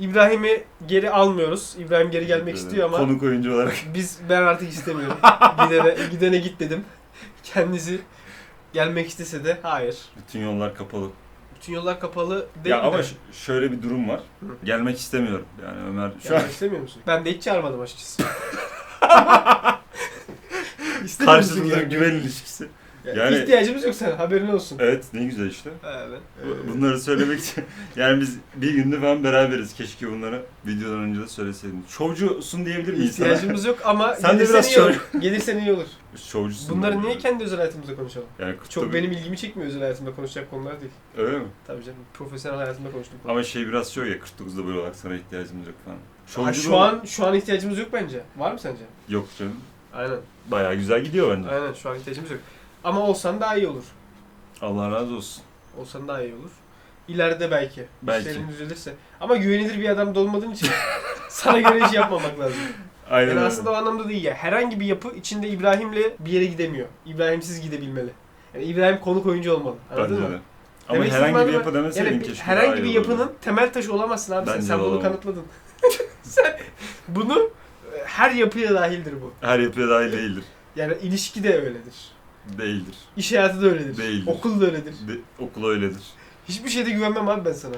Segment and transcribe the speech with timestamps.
[0.00, 1.74] İbrahim'i geri almıyoruz.
[1.78, 3.74] İbrahim geri gelmek istiyor ama Konuk oyuncu olarak.
[3.94, 5.16] biz ben artık istemiyorum.
[5.64, 6.84] gidene, gidene git dedim.
[7.42, 8.00] Kendisi
[8.72, 9.98] gelmek istese de hayır.
[10.16, 11.10] Bütün yollar kapalı.
[11.56, 13.02] Bütün yollar kapalı değil ya ama de.
[13.02, 14.20] ş- şöyle bir durum var.
[14.40, 14.46] Hı.
[14.64, 15.46] Gelmek istemiyorum.
[15.64, 17.02] Yani Ömer şu an Gelmek istemiyor musun?
[17.06, 18.22] Ben de hiç çağırmadım açıkçası.
[21.04, 22.68] İstemiyor musun karşılıklı güven ilişkisi.
[23.04, 24.78] Ya, Yani- İhtiyacımız yok sana haberin olsun.
[24.80, 25.70] Evet ne güzel işte.
[25.84, 26.20] Evet.
[26.46, 27.64] Bu- Bunları söylemek için
[27.96, 29.74] yani biz bir günde falan beraberiz.
[29.74, 31.84] Keşke bunları videodan önce de söyleseydin.
[31.88, 33.10] Şovcusun diyebilir miyiz?
[33.10, 35.08] İhtiyacımız yok ama Sen de biraz iyi olur.
[35.20, 35.86] Gelirsen iyi olur.
[36.16, 36.76] Şovcusun.
[36.78, 38.26] Bunları niye kendi özel hayatımızda konuşalım?
[38.38, 40.92] Yani Çok tabii- benim ilgimi çekmiyor özel hayatımda konuşacak konular değil.
[41.18, 41.46] Öyle mi?
[41.66, 41.98] Tabii canım.
[42.14, 43.18] Profesyonel hayatımda konuştum.
[43.28, 45.96] Ama şey biraz şov ya 49'da böyle olarak sana ihtiyacımız yok falan.
[45.96, 48.20] Ha, Şovcu şu an şu an ihtiyacımız yok bence.
[48.36, 48.82] Var mı sence?
[49.08, 49.56] Yok canım.
[49.92, 50.18] Aynen.
[50.50, 51.48] Bayağı güzel gidiyor bence.
[51.50, 52.40] Aynen şu an ihtiyacımız yok.
[52.84, 53.84] Ama olsan daha iyi olur.
[54.62, 55.42] Allah razı olsun.
[55.80, 56.50] Olsan daha iyi olur.
[57.08, 57.84] İleride belki.
[58.02, 58.28] Belki.
[58.28, 58.94] İşlerin düzelirse.
[59.20, 60.68] Ama güvenilir bir adam da olmadığın için
[61.28, 62.58] sana göre iş yapmamak lazım.
[63.10, 63.46] Aynen Yani öyle.
[63.48, 64.34] aslında o anlamda değil ya.
[64.34, 66.86] Herhangi bir yapı içinde İbrahim'le bir yere gidemiyor.
[67.06, 68.10] İbrahimsiz gidebilmeli.
[68.54, 69.74] Yani İbrahim konuk oyuncu olmalı.
[69.90, 70.32] Anladın Bence mı?
[70.32, 70.38] de.
[70.88, 72.92] Ama Demek herhangi bir yapı demeseydin Yani keşke herhangi bir olurdu.
[73.10, 74.54] yapının temel taşı olamazsın abi sen.
[74.54, 75.42] Bence Sen de bunu kanıtladın.
[76.22, 76.58] sen
[77.08, 77.50] bunu
[78.04, 79.32] her yapıya dahildir bu.
[79.40, 80.44] Her yapıya dahil değildir.
[80.76, 81.94] Yani ilişki de öyledir.
[82.58, 82.94] Değildir.
[83.16, 83.96] İş hayatı da öyledir.
[83.96, 84.32] Değildir.
[84.32, 84.94] Okul da öyledir.
[85.08, 85.12] De,
[85.44, 86.02] okula öyledir.
[86.48, 87.74] Hiçbir şeyde güvenmem abi ben sana.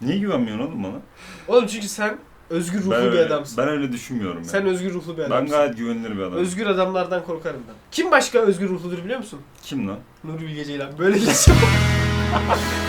[0.00, 1.00] Niye güvenmiyorsun oğlum bana?
[1.48, 2.18] Oğlum çünkü sen
[2.50, 3.56] özgür ruhlu ben bir öyle, adamsın.
[3.58, 4.44] Ben öyle düşünmüyorum.
[4.44, 4.70] Sen yani.
[4.70, 5.56] özgür ruhlu bir ben adamsın.
[5.56, 6.38] gayet güvenilir bir adamım.
[6.38, 7.74] Özgür adamlardan korkarım ben.
[7.90, 9.40] Kim başka özgür ruhludur biliyor musun?
[9.62, 9.98] Kim lan?
[10.24, 10.98] Nuri Bilge Ceylan.
[10.98, 11.56] Böyle geçiyor.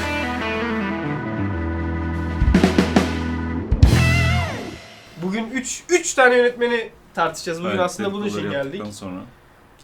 [5.24, 7.60] Bugün 3 3 tane yönetmeni tartışacağız.
[7.60, 8.84] Bugün Evet, aslında bunun için geldik.
[8.92, 9.22] Sonra.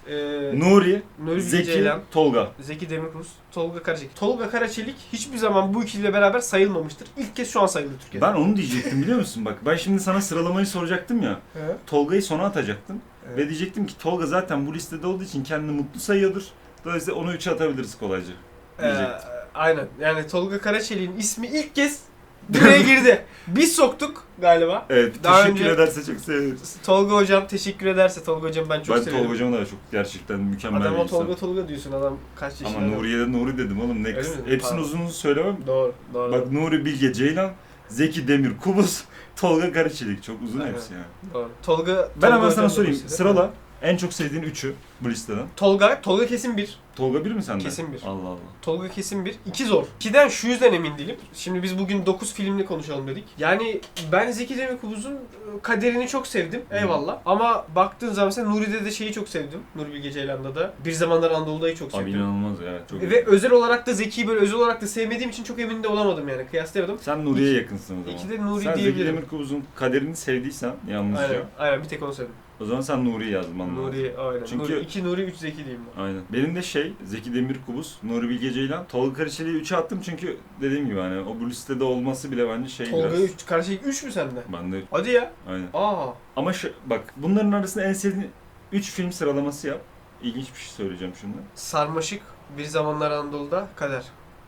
[0.09, 2.47] Ee, Nuri, Nuri Zeki, Ceylan, Tolga.
[2.59, 4.15] Zeki Demirkubuz, Tolga Karaçelik.
[4.15, 7.07] Tolga Karaçelik hiçbir zaman bu ikiliyle beraber sayılmamıştır.
[7.17, 8.25] İlk kez şu an sayıldı Türkiye'de.
[8.27, 9.45] Ben onu diyecektim biliyor musun?
[9.45, 11.39] Bak ben şimdi sana sıralamayı soracaktım ya.
[11.53, 11.59] He?
[11.87, 13.01] Tolga'yı sona atacaktım.
[13.27, 13.37] Evet.
[13.37, 16.43] Ve diyecektim ki Tolga zaten bu listede olduğu için kendini mutlu sayıyordur.
[16.85, 18.33] Dolayısıyla onu 3'e atabiliriz kolayca.
[18.79, 19.29] Ee, Diyecektim.
[19.55, 19.87] aynen.
[19.99, 21.99] Yani Tolga Karaçelik'in ismi ilk kez
[22.49, 23.25] buraya girdi.
[23.47, 24.85] Biz soktuk galiba.
[24.89, 26.75] Evet, Daha teşekkür önce- ederse çok seviniriz.
[26.85, 29.17] Tolga hocam teşekkür ederse Tolga hocam ben çok ben severim.
[29.23, 31.19] Tolga Hocam'a da çok gerçekten mükemmel bir Adama insan.
[31.19, 32.77] Tolga Tolga diyorsun adam kaç yaşında.
[32.77, 34.03] Ama Nuri'ye de Nuri dedim oğlum.
[34.03, 34.51] Ne Öyle kıs- mi?
[34.51, 34.83] Hepsini Pardon.
[34.83, 35.57] uzun uzun söylemem.
[35.67, 36.31] Doğru doğru.
[36.31, 37.51] Bak Nuri Bilge Ceylan,
[37.89, 39.03] Zeki Demir Kubus,
[39.35, 40.23] Tolga Karaçelik.
[40.23, 40.73] Çok uzun Aynen.
[40.73, 41.03] hepsi yani.
[41.33, 41.49] doğru.
[41.63, 42.95] Tolga Ben Tolga hemen hocam sana da sorayım.
[42.95, 43.49] bu sene- Sırala.
[43.81, 45.47] En çok sevdiğin üçü bu listeden.
[45.55, 46.79] Tolga Tolga kesin bir.
[46.95, 47.63] Tolga bir mi sende?
[47.63, 48.01] Kesin bir.
[48.05, 48.37] Allah Allah.
[48.61, 49.35] Tolga kesin bir.
[49.45, 49.85] İki zor.
[49.99, 51.15] İkiden şu yüzden emin değilim.
[51.33, 53.23] Şimdi biz bugün 9 filmli konuşalım dedik.
[53.37, 53.81] Yani
[54.11, 55.17] ben Zeki Demirkubuz'un e,
[55.61, 56.61] kaderini çok sevdim.
[56.71, 57.19] Eyvallah.
[57.25, 59.59] Ama baktığın zaman sen Nuri'de de şeyi çok sevdim.
[59.75, 60.73] Nuri Bilge Ceylan'da da.
[60.85, 62.15] Bir zamanlar Anadolu'dayı çok Abi sevdim.
[62.19, 62.79] inanılmaz ya.
[62.91, 65.87] Çok Ve özel olarak da Zeki'yi böyle özel olarak da sevmediğim için çok emin de
[65.87, 66.47] olamadım yani.
[66.47, 66.99] Kıyaslayamadım.
[67.01, 68.17] Sen Nuri'ye yakınsın o zaman.
[68.17, 69.15] iki de Nuri sen Zeki diyebilirim.
[69.15, 71.43] Demirkubuz'un kaderini sevdiysen yalnızca Aynen.
[71.59, 72.33] Aynen bir tek onu sevdim.
[72.61, 73.85] O zaman sen Nuri'yi yazman lazım.
[73.85, 74.45] Nuri aynen.
[74.45, 76.01] Çünkü- Nuri, iki Nuri, üç Zeki diyeyim ben.
[76.01, 76.21] Aynen.
[76.33, 80.99] Benim de şey Zeki Demirkubuz, Nuri Bilge Ceylan, Tolga Karaçelik'i 3'e attım çünkü dediğim gibi
[80.99, 83.21] hani o bu listede olması bile bence şey Tolga biraz.
[83.23, 84.39] 3, Karaçelik 3 mü sende?
[84.53, 85.31] Ben de Hadi ya.
[85.49, 85.67] aynen.
[85.73, 86.07] Aa.
[86.35, 88.31] Ama şu, bak bunların arasında en sevdiğin
[88.71, 89.81] 3 film sıralaması yap.
[90.23, 91.37] İlginç bir şey söyleyeceğim şimdi.
[91.55, 92.21] Sarmaşık
[92.57, 94.03] Bir Zamanlar Anadolu'da Kader.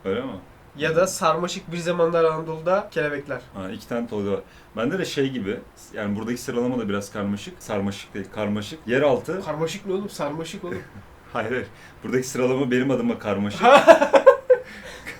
[0.05, 0.31] Öyle mi?
[0.78, 3.42] Ya da Sarmaşık Bir Zamanlar Anadolu'da Kelebekler.
[3.54, 4.40] Ha, iki tane Tolga var.
[4.78, 5.59] Bende de şey gibi,
[5.94, 7.54] yani buradaki sıralama da biraz karmaşık.
[7.64, 8.80] Sarmaşık değil, karmaşık.
[8.88, 9.42] Yeraltı.
[9.46, 10.09] Karmaşık ne oğlum?
[10.09, 10.82] Sarmaşık oğlum.
[11.34, 11.68] Hayır hayır.
[12.04, 13.62] Buradaki sıralama benim adıma karmaşık.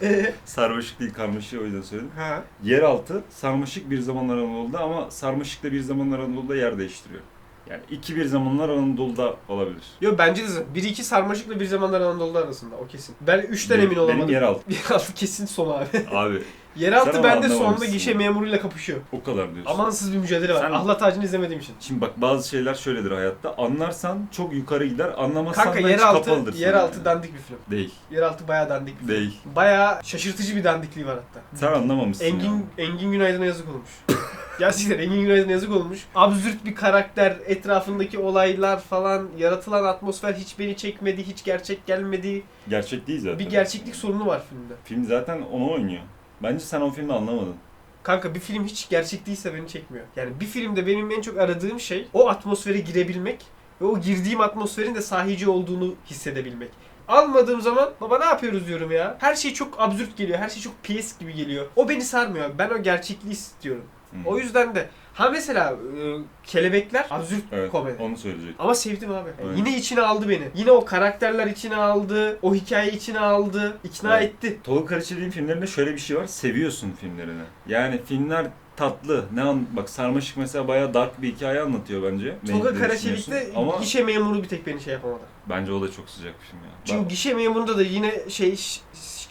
[0.02, 0.36] Eee?
[0.46, 2.12] sarmaşık değil, karmaşık o yüzden söyledim.
[2.18, 2.44] ha.
[2.64, 7.22] Yeraltı, sarmaşık bir zamanlar Anadolu'da ama sarmaşık da bir zamanlar Anadolu'da yer değiştiriyor.
[7.70, 9.84] Yani iki bir zamanlar Anadolu'da olabilir.
[10.02, 10.68] Yo bence de zaten.
[10.76, 13.16] 1-2 Sarmaşık'la Bir Zamanlar Anadolu'da arasında o kesin.
[13.22, 14.20] Ben 3'ten Benim- emin olamadım.
[14.22, 14.62] Benim yeraltı.
[14.74, 15.86] Yeraltı kesin son abi.
[16.12, 16.42] Abi
[16.76, 19.00] Yeraltı Sen ama bende sonunda gişe memuruyla kapışıyor.
[19.12, 19.72] o kadar diyorsun.
[19.74, 20.62] Amansız bir mücadele var.
[20.62, 21.76] Sen- Ahlat Tacı'nı izlemediğim için.
[21.80, 23.56] Şimdi bak bazı şeyler şöyledir hayatta.
[23.58, 27.06] Anlarsan çok yukarı gider, anlamazsan Kanka da hiç yeraltı, kapalıdır sana yeraltı yani.
[27.06, 27.58] dandik bir film.
[27.72, 27.92] Değil.
[28.12, 29.08] Yeraltı bayağı dandik bir film.
[29.08, 29.38] Değil.
[29.56, 31.58] Bayağı şaşırtıcı bir dandikliği var hatta.
[31.58, 32.26] Sen anlamamışsın.
[32.26, 33.90] Engin Engin Günaydın'a yazık olmuş.
[34.60, 36.00] Gerçekten Engin Günaydın'a yazık olmuş.
[36.16, 42.44] Absürt bir karakter, etrafındaki olaylar falan, yaratılan atmosfer hiç beni çekmedi, hiç gerçek gelmedi.
[42.70, 43.40] Gerçek değil zaten.
[43.40, 44.74] Bir gerçeklik sorunu var filmde.
[44.84, 46.02] Film zaten onu oynuyor.
[46.44, 47.56] Bence sen o filmi anlamadın.
[48.04, 50.06] Kanka bir film hiç gerçek değilse beni çekmiyor.
[50.16, 53.46] Yani bir filmde benim en çok aradığım şey o atmosfere girebilmek
[53.82, 56.70] ve o girdiğim atmosferin de sahici olduğunu hissedebilmek.
[57.08, 59.18] Almadığım zaman baba ne yapıyoruz diyorum ya.
[59.20, 60.40] Her şey çok absürt geliyor.
[60.40, 61.66] Her şey çok piyes gibi geliyor.
[61.76, 62.50] O beni sarmıyor.
[62.58, 63.86] Ben o gerçekliği istiyorum.
[64.12, 64.18] Hı.
[64.30, 66.02] O yüzden de ha mesela e,
[66.44, 68.02] kelebekler absürt Evet, komedi.
[68.04, 68.56] onu söyleyecek.
[68.60, 69.30] Ama sevdim abi.
[69.44, 69.58] Aynen.
[69.58, 70.48] Yine içine aldı beni.
[70.56, 72.40] Yine o karakterler içine aldı.
[72.42, 73.78] O hikaye içine aldı.
[73.84, 74.30] ikna Evet.
[74.34, 74.60] etti.
[74.64, 76.26] Tolga Karaçelik'in filmlerinde şöyle bir şey var.
[76.26, 77.42] Seviyorsun filmlerini.
[77.68, 79.26] Yani filmler tatlı.
[79.34, 82.38] Ne an bak Sarmaşık mesela bayağı dark bir hikaye anlatıyor bence.
[82.52, 83.54] Tolga ne Karaçelik'te düşünüyorsun?
[83.56, 85.22] ama gişe memuru bir tek beni şey yapamadı.
[85.50, 86.70] bence o da çok sıcak bir film ya.
[86.86, 88.82] Çünkü Ben- gişe memurunda da yine şey ş-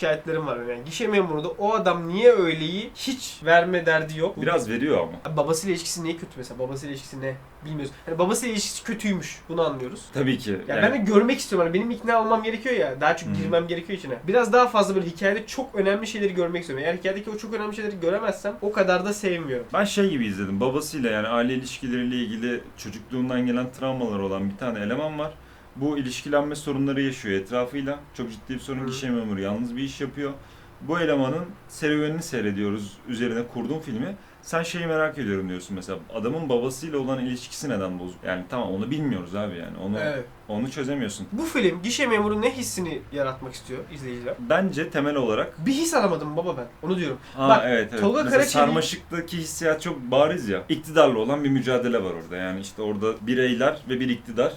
[0.00, 0.85] şikayetlerim var yani.
[0.85, 4.43] Gişe memurunda o adam niye öyleyi hiç verme derdi yok.
[4.43, 5.37] biraz veriyor ama.
[5.37, 6.58] Babasıyla ilişkisi niye kötü mesela?
[6.58, 7.35] Babasıyla ilişkisi ne?
[7.64, 7.93] Bilmiyoruz.
[8.06, 9.38] Hani babasıyla ilişkisi kötüymüş.
[9.49, 10.00] Bunu anlıyoruz.
[10.14, 10.58] Tabii ki.
[10.69, 11.67] Yani, ben de görmek istiyorum.
[11.67, 13.00] Hani benim ikna olmam gerekiyor ya.
[13.00, 13.35] Daha çok Hı.
[13.35, 14.14] girmem gerekiyor içine.
[14.29, 16.85] Biraz daha fazla böyle hikayede çok önemli şeyleri görmek istiyorum.
[16.87, 19.67] Eğer hikayedeki o çok önemli şeyleri göremezsem o kadar da sevmiyorum.
[19.73, 20.61] Ben şey gibi izledim.
[20.61, 25.31] Babasıyla yani aile ilişkileriyle ilgili çocukluğundan gelen travmalar olan bir tane eleman var.
[25.76, 28.00] Bu ilişkilenme sorunları yaşıyor etrafıyla.
[28.14, 28.87] Çok ciddi bir sorun.
[28.87, 30.32] Gişe memuru yalnız bir iş yapıyor.
[30.81, 34.17] Bu elemanın serüvenini seyrediyoruz üzerine kurduğum filmi.
[34.42, 38.19] Sen şeyi merak ediyorum diyorsun mesela adamın babasıyla olan ilişkisi neden bozuk?
[38.26, 40.25] Yani tamam onu bilmiyoruz abi yani onu Evet.
[40.48, 41.26] onu çözemiyorsun.
[41.32, 44.34] Bu film gişe memuru ne hissini yaratmak istiyor izleyiciler?
[44.38, 46.66] Bence temel olarak Bir his alamadım baba ben.
[46.88, 47.19] Onu diyorum.
[47.38, 48.00] Aa, Bak, evet, evet.
[48.00, 50.62] Tolga Mesela Karaçelik- Sarmaşık'taki hissiyat çok bariz ya.
[50.69, 52.37] İktidarla olan bir mücadele var orada.
[52.37, 54.52] Yani işte orada bireyler ve bir iktidar.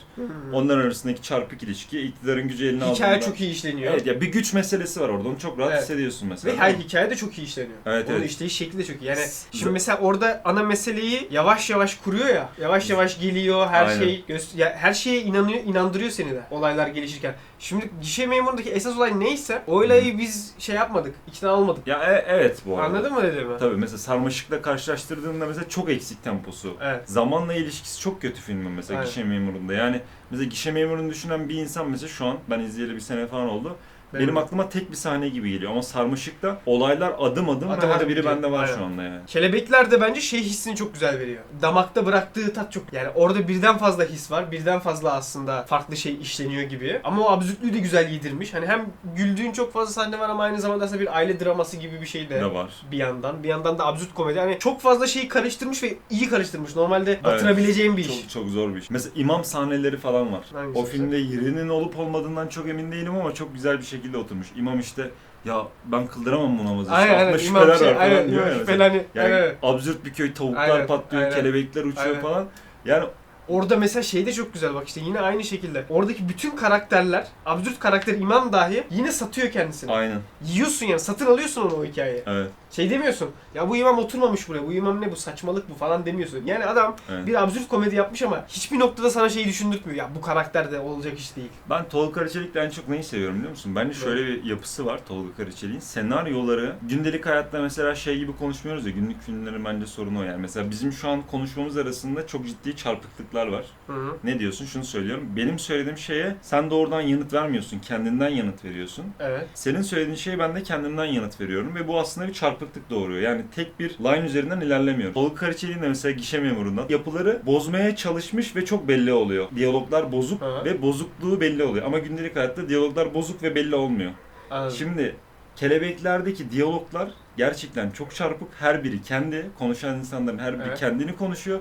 [0.53, 3.93] Onların arasındaki çarpık ilişki, iktidarın gücü eline Hikaye aldığında- çok iyi işleniyor.
[3.93, 5.27] Evet ya bir güç meselesi var orada.
[5.29, 5.81] Onu çok rahat Evet.
[5.83, 6.53] hissediyorsun mesela.
[6.53, 7.77] Ve hayır hikaye de çok iyi işleniyor.
[7.85, 8.29] Evet, Onun evet.
[8.31, 9.05] işleyiş şekli de çok iyi.
[9.05, 9.19] Yani
[9.51, 12.49] şimdi mesela orada ana meseleyi yavaş yavaş kuruyor ya.
[12.61, 13.99] Yavaş yavaş geliyor her Aynen.
[13.99, 17.35] şey göz ya her şeye inanıyor inandırıyor seni de olaylar gelişirken.
[17.59, 21.15] Şimdi gişe memurundaki esas olay neyse o olayı biz şey yapmadık.
[21.27, 21.87] ikna olmadık.
[21.87, 22.85] Ya e- evet bu arada.
[22.87, 23.57] Anladın mı dediğimi?
[23.57, 26.77] Tabii mesela Sarmaşık'la karşılaştırdığında mesela çok eksik temposu.
[26.81, 27.01] Evet.
[27.09, 29.09] Zamanla ilişkisi çok kötü filmin mesela Aynen.
[29.09, 29.73] gişe memurunda.
[29.73, 33.49] Yani mesela gişe memurunu düşünen bir insan mesela şu an ben izleyeli bir sene falan
[33.49, 33.75] oldu.
[34.13, 37.93] Benim, Benim- aklıma tek bir sahne gibi geliyor ama Sarmaşık'ta olaylar adım adım, Adım ve
[37.93, 38.75] her biri bende var Aynen.
[38.77, 39.25] şu anda yani.
[39.27, 41.41] Kelebekler de bence şey hissini çok güzel veriyor.
[41.61, 44.51] Damakta bıraktığı tat çok yani orada birden fazla his var.
[44.51, 47.01] Birden fazla aslında farklı şey işleniyor gibi.
[47.03, 48.53] Ama o absürtlüğü de güzel yedirmiş.
[48.53, 52.01] Hani hem güldüğün çok fazla sahne var ama aynı zamanda aslında bir aile draması gibi
[52.01, 52.69] bir şey de Ne var?
[52.91, 53.43] bir yandan.
[53.43, 54.39] Bir yandan da absürt komedi.
[54.39, 56.75] Hani çok fazla şeyi karıştırmış ve iyi karıştırmış.
[56.75, 58.21] Normalde batırabileceğim bir iş.
[58.21, 58.89] Çok çok zor bir iş.
[58.89, 60.41] Mesela imam sahneleri falan var.
[60.53, 64.47] Hangisi o filmde yerinin olup olmadığından çok emin değilim ama çok güzel bir şekilde oturmuş.
[64.55, 65.09] İmam işte
[65.45, 66.91] ya ben kıldıramam bu namazı.
[66.91, 67.33] Aynen aynen.
[67.33, 68.59] aklımda İmam şüpheler şey, var falan aynen, diyor imam ya mesela.
[68.59, 69.05] şüpheli hani.
[69.15, 69.57] Yani evet.
[69.63, 71.35] absürt bir köy, tavuklar Aynen, patlıyor, aynen.
[71.35, 72.21] kelebekler uçuyor Aynen.
[72.21, 72.45] falan.
[72.85, 73.05] Yani
[73.47, 75.85] Orada mesela şey de çok güzel bak işte yine aynı şekilde.
[75.89, 79.91] Oradaki bütün karakterler, absürt karakter imam dahi yine satıyor kendisini.
[79.91, 80.19] aynen.
[80.45, 82.23] Yiyorsun yani satın alıyorsun onu o hikayeyi.
[82.27, 82.51] Evet.
[82.75, 83.31] Şey demiyorsun.
[83.55, 84.67] Ya bu imam oturmamış buraya.
[84.67, 86.45] Bu imam ne bu saçmalık bu falan demiyorsun.
[86.45, 87.27] Yani adam evet.
[87.27, 89.97] bir absürt komedi yapmış ama hiçbir noktada sana şeyi düşündürtmüyor.
[89.97, 91.49] Ya bu karakter de olacak iş değil.
[91.69, 93.75] Ben Tolga Karaçelik'te en çok neyi seviyorum biliyor musun?
[93.75, 95.79] Bence şöyle bir yapısı var Tolga Karaçelik'in.
[95.79, 100.41] Senaryoları gündelik hayatta mesela şey gibi konuşmuyoruz ya günlük filmlerin bence sorunu o yani.
[100.41, 103.65] Mesela bizim şu an konuşmamız arasında çok ciddi çarpıklıklar var.
[103.87, 104.17] Hı hı.
[104.23, 104.65] Ne diyorsun?
[104.65, 105.29] Şunu söylüyorum.
[105.35, 107.79] Benim söylediğim şeye sen doğrudan yanıt vermiyorsun.
[107.79, 109.05] Kendinden yanıt veriyorsun.
[109.19, 109.47] Evet.
[109.53, 113.21] Senin söylediğin şeye ben de kendimden yanıt veriyorum ve bu aslında bir çarpıklık doğuruyor.
[113.21, 115.13] Yani tek bir line üzerinden ilerlemiyor.
[115.13, 119.47] Tolga Karaçelik'in de mesela gişe memurundan yapıları bozmaya çalışmış ve çok belli oluyor.
[119.55, 120.65] Diyaloglar bozuk Hı.
[120.65, 121.85] ve bozukluğu belli oluyor.
[121.85, 124.11] Ama gündelik hayatta diyaloglar bozuk ve belli olmuyor.
[124.51, 124.75] Anladım.
[124.77, 125.15] Şimdi
[125.55, 128.47] kelebeklerdeki diyaloglar gerçekten çok çarpık.
[128.59, 130.79] Her biri kendi, konuşan insanların her biri Evet.
[130.79, 131.59] kendini konuşuyor.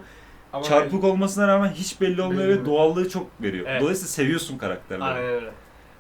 [0.53, 2.67] Ama Çarpık olmasına rağmen hiç belli olmuyor Belli ve mi?
[2.67, 3.67] doğallığı çok veriyor.
[3.69, 3.83] Evet.
[3.83, 5.05] Dolayısıyla seviyorsun karakterleri.
[5.05, 5.51] Aynen öyle.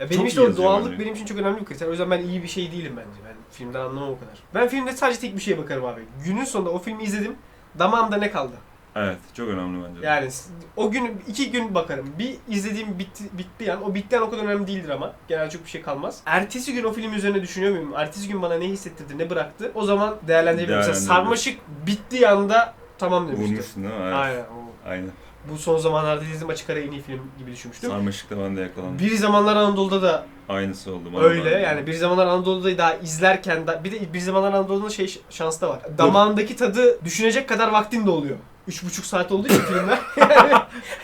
[0.02, 1.02] Ya Çok benim iyi işte o yazıyor doğallık bence.
[1.02, 1.86] benim için çok önemli bir kriter.
[1.86, 3.18] O yüzden ben iyi bir şey değilim bence.
[3.28, 4.34] Ben filmden anlamam o kadar.
[4.54, 6.00] Ben filmde sadece tek bir şeye bakarım abi.
[6.24, 7.36] Günün sonunda o filmi izledim.
[7.78, 8.52] Damağımda ne kaldı?
[8.96, 10.02] Evet, çok önemli bence.
[10.02, 10.06] de.
[10.06, 12.06] Yani s- o gün iki gün bakarım.
[12.18, 13.82] Bir izlediğim bitti, bitti an.
[13.84, 15.12] O bitti an o kadar önemli değildir ama.
[15.28, 16.20] Genelde çok bir şey kalmaz.
[16.26, 17.92] Ertesi gün o film üzerine düşünüyor muyum?
[17.96, 19.72] Ertesi gün bana ne hissettirdi, ne bıraktı?
[19.74, 20.78] O zaman değerlendirebilirim.
[20.78, 20.94] Mesela.
[20.94, 23.50] Sarmaşık bittiği anda tamam demiştim.
[23.50, 24.00] Vurmuşsun değil mi?
[24.04, 24.14] Evet.
[24.14, 24.40] Aynen.
[24.40, 25.10] o- Aynen.
[25.50, 27.90] Bu son zamanlarda izlediğim açık ara en iyi film gibi düşünmüştüm.
[27.90, 28.98] Sarmaşık'ta ben de yakalandım.
[28.98, 31.10] Bir zamanlar Anadolu'da da Aynısı oldu.
[31.14, 31.58] bana öyle da.
[31.58, 35.68] yani bir zamanlar Anadolu'da daha izlerken da bir de bir zamanlar Anadolu'nun şey şansı da
[35.68, 35.80] var.
[35.98, 38.36] Damağındaki tadı düşünecek kadar vaktin de oluyor.
[38.68, 39.98] Üç buçuk saat olduğu için filmler.
[40.16, 40.52] Yani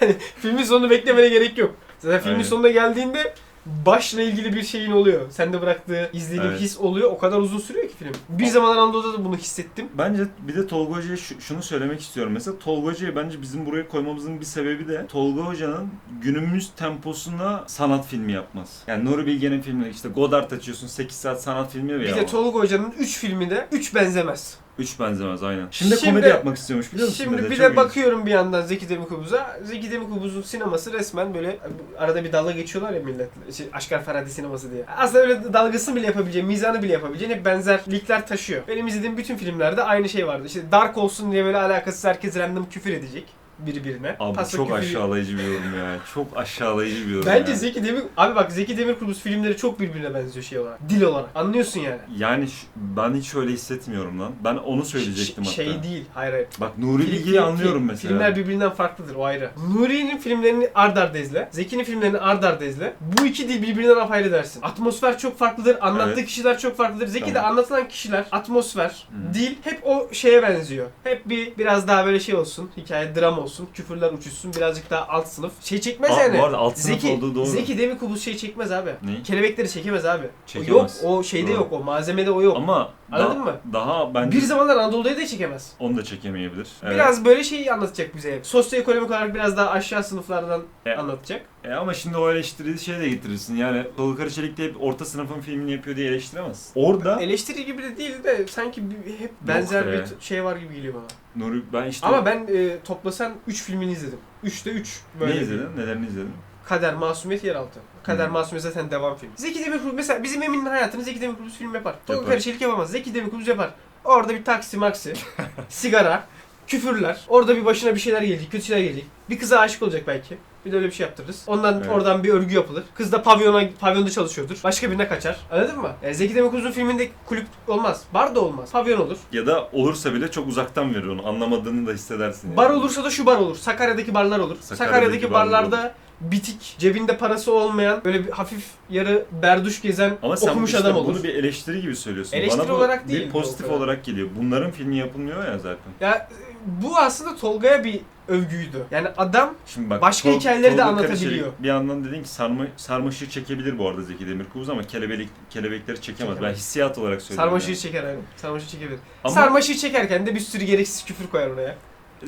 [0.00, 1.74] hani filmin sonunu beklemene gerek yok.
[1.98, 2.48] Zaten filmin Aynen.
[2.48, 3.34] sonuna geldiğinde
[3.66, 5.30] başla ilgili bir şeyin oluyor.
[5.30, 6.60] Sende bıraktığı izlediğin Evet.
[6.60, 7.10] his oluyor.
[7.12, 8.12] O kadar uzun sürüyor ki film.
[8.28, 9.88] Bir zamanlar Anadolu'da da bunu hissettim.
[9.98, 12.32] Bence bir de Tolga Hoca'ya şu- şunu söylemek istiyorum.
[12.32, 15.88] Mesela Tolga Hoca'yı bence bizim buraya koymamızın bir sebebi de Tolga Hoca'nın
[16.22, 18.82] günümüz temposuna sanat filmi yapmaz.
[18.86, 22.16] Yani Nuri Bilge'nin filmi işte Godard açıyorsun 8 saat sanat filmi Bir ya.
[22.16, 24.58] de Tolga Hoca'nın 3 filmi de 3 benzemez.
[24.78, 25.66] Üç benzemez aynen.
[25.70, 27.24] Şimdi, Şimdi- komedi yapmak istiyormuş biliyor musun?
[27.24, 27.76] Şimdi bir Çok de ilginç.
[27.76, 29.60] bakıyorum bir yandan Zeki Demirkubuz'a.
[29.64, 31.58] Zeki Demirkubuz'un sineması resmen böyle
[31.98, 33.28] arada bir dalga geçiyorlar ya millet.
[33.54, 34.84] Şey, Aşkar Ferhadi sineması diye.
[34.96, 38.62] Aslında öyle dalgasını bile yapabileceğin, mizanı bile yapabileceğin hep benzerlikler taşıyor.
[38.68, 40.46] Benim izlediğim bütün filmlerde aynı şey vardı.
[40.46, 43.24] İşte Dark olsun diye böyle alakasız herkes random küfür edecek.
[43.58, 44.16] Birbirine.
[44.20, 45.96] Abi Pasla çok küfür- aşağılayıcı bir yorum ya.
[46.14, 47.56] Çok aşağılayıcı bir yorum Bence ya.
[47.58, 48.02] Zeki Demir...
[48.16, 50.78] Abi bak Zeki Demirkubuz filmleri çok birbirine benziyor şey olarak.
[50.88, 51.28] Dil olarak.
[51.34, 51.98] Anlıyorsun yani.
[52.16, 54.32] Yani ben hiç öyle hissetmiyorum lan.
[54.44, 55.72] Ben onu söyleyecektim Ş- hatta.
[55.72, 56.04] Şey değil.
[56.14, 56.46] Hayır hayır.
[56.60, 58.08] Bak Nuri Film- Bilge'yi anlıyorum mesela.
[58.12, 59.50] Filmler birbirinden farklıdır o ayrı.
[59.74, 61.48] Nuri'nin filmlerini ard arda izle.
[61.52, 62.94] Zeki'nin filmlerini ard arda izle.
[63.00, 64.62] Bu iki dil birbirinden apayrı dersin.
[64.62, 65.76] Atmosfer çok farklıdır.
[65.80, 66.26] Anlattığı Evet.
[66.26, 67.06] kişiler çok farklıdır.
[67.06, 67.50] Zeki'de Tamam.
[67.50, 69.34] anlatılan kişiler, atmosfer, Hı.
[69.34, 70.86] dil hep o şeye benziyor.
[71.04, 72.70] Hep bir biraz daha böyle şey olsun.
[72.76, 73.47] Hikaye dram olsun.
[73.74, 74.54] Küfürler uçuşsun.
[74.54, 75.52] Birazcık daha alt sınıf.
[75.64, 76.38] Şey çekmez Aa, yani.
[76.38, 77.46] Bu arada alt sınıf Zeki, olduğu doğru.
[77.46, 78.90] Zeki Demirkubuz şey çekmez abi.
[79.02, 79.22] Ne?
[79.22, 80.22] Kelebekleri çekemez abi.
[80.24, 80.32] O yok.
[80.46, 81.00] Çekemez.
[81.04, 81.56] O şeyde Doğru.
[81.56, 81.72] yok.
[81.72, 82.56] O malzemede o yok.
[82.56, 83.56] Ama Anladın mı?
[83.72, 85.72] daha bence Bir zamanlar Anadolu'da da çekemez.
[85.78, 86.68] onu da çekemeyebilir.
[86.82, 86.94] Evet.
[86.94, 88.40] Biraz böyle şeyi anlatacak bize.
[88.42, 91.42] Sosyoekonomik olarak biraz daha aşağı sınıflardan E- anlatacak.
[91.64, 93.56] E ama şimdi o eleştiriyi şey de getirirsin.
[93.56, 96.70] Yani Tolga Karaçelik de hep orta sınıfın filmini yapıyor diye eleştiremez.
[96.74, 98.82] Orada Eleştiri gibi de değil de sanki
[99.18, 99.92] hep benzer be.
[99.92, 101.04] bir şey var gibi geliyor bana.
[101.46, 104.18] Nuri ben işte Ama ben e, toplasan 3 filmini izledim.
[104.44, 105.34] 3'te 3 böyle.
[105.36, 105.68] ne izledin?
[105.76, 106.32] Nelerini izledin?
[106.64, 107.80] Kader, Masumiyet, Yeraltı.
[108.08, 108.30] Kader, Hı.
[108.32, 109.30] Masumiyet zaten devam film.
[109.36, 111.94] Zeki Demirkubuz mesela bizim Emin'in hayatını Zeki Demirkubuz film yapar.
[112.06, 112.30] Tolga Yapar.
[112.32, 112.90] Karışelik yapamaz.
[112.90, 113.70] Zeki Demirkubuz yapar.
[114.04, 115.14] Orada bir taksi maksi,
[115.68, 116.24] sigara,
[116.66, 117.20] küfürler.
[117.28, 119.06] Orada bir başına bir şeyler gelecek, kötü şeyler gelecek.
[119.30, 120.38] Bir kıza aşık olacak belki.
[120.66, 121.44] Bir de öyle bir şey yaptırırız.
[121.46, 121.90] Ondan Evet.
[121.90, 122.84] oradan bir örgü yapılır.
[122.94, 124.56] Kız da pavyona pavyonda çalışıyordur.
[124.64, 125.36] Başka birine kaçar.
[125.52, 125.92] Anladın mı?
[126.02, 128.02] Yani Zeki Demirkubuz'un filminde kulüp olmaz.
[128.14, 128.72] Bar da olmaz.
[128.72, 129.16] Pavyon olur.
[129.32, 131.28] Ya da olursa bile çok uzaktan verir onu.
[131.28, 132.48] Anlamadığını da hissedersin.
[132.48, 132.56] yani.
[132.56, 133.56] Bar olursa da şu bar olur.
[133.56, 134.56] Sakarya'daki barlar olur.
[134.60, 140.36] Sakarya'daki Sakarya'daki barlar barlarda bitik, cebinde parası olmayan, böyle bir hafif yarı berduş gezen Ama
[140.36, 141.14] sen okumuş işte adam olur.
[141.14, 142.36] bunu bir eleştiri gibi söylüyorsun.
[142.36, 144.28] Eleştiri Bana bu olarak değil bir pozitif olarak geliyor.
[144.40, 145.92] Bunların filmi yapılmıyor ya zaten.
[146.00, 146.28] Ya
[146.66, 148.84] bu aslında Tolga'ya bir övgüydü.
[148.90, 151.30] Yani adam Şimdi bak Başka Tol- hikayeleri de Tolga anlatabiliyor.
[151.40, 156.00] Karaçelik Bir yandan dedin ki sarma, sarmaşığı çekebilir bu arada Zeki Demirkubuz ama kelebek, kelebekleri
[156.00, 156.34] çekemez.
[156.34, 156.42] Çekemez.
[156.42, 157.48] Ben hissiyat olarak söylüyorum.
[157.48, 157.78] sarmaşığı yani.
[157.78, 158.20] çeker aynen.
[158.36, 158.98] Sarmaşığı çekebilir.
[159.24, 161.76] Ama Sarmaşığı çekerken de bir sürü gereksiz küfür koyar oraya.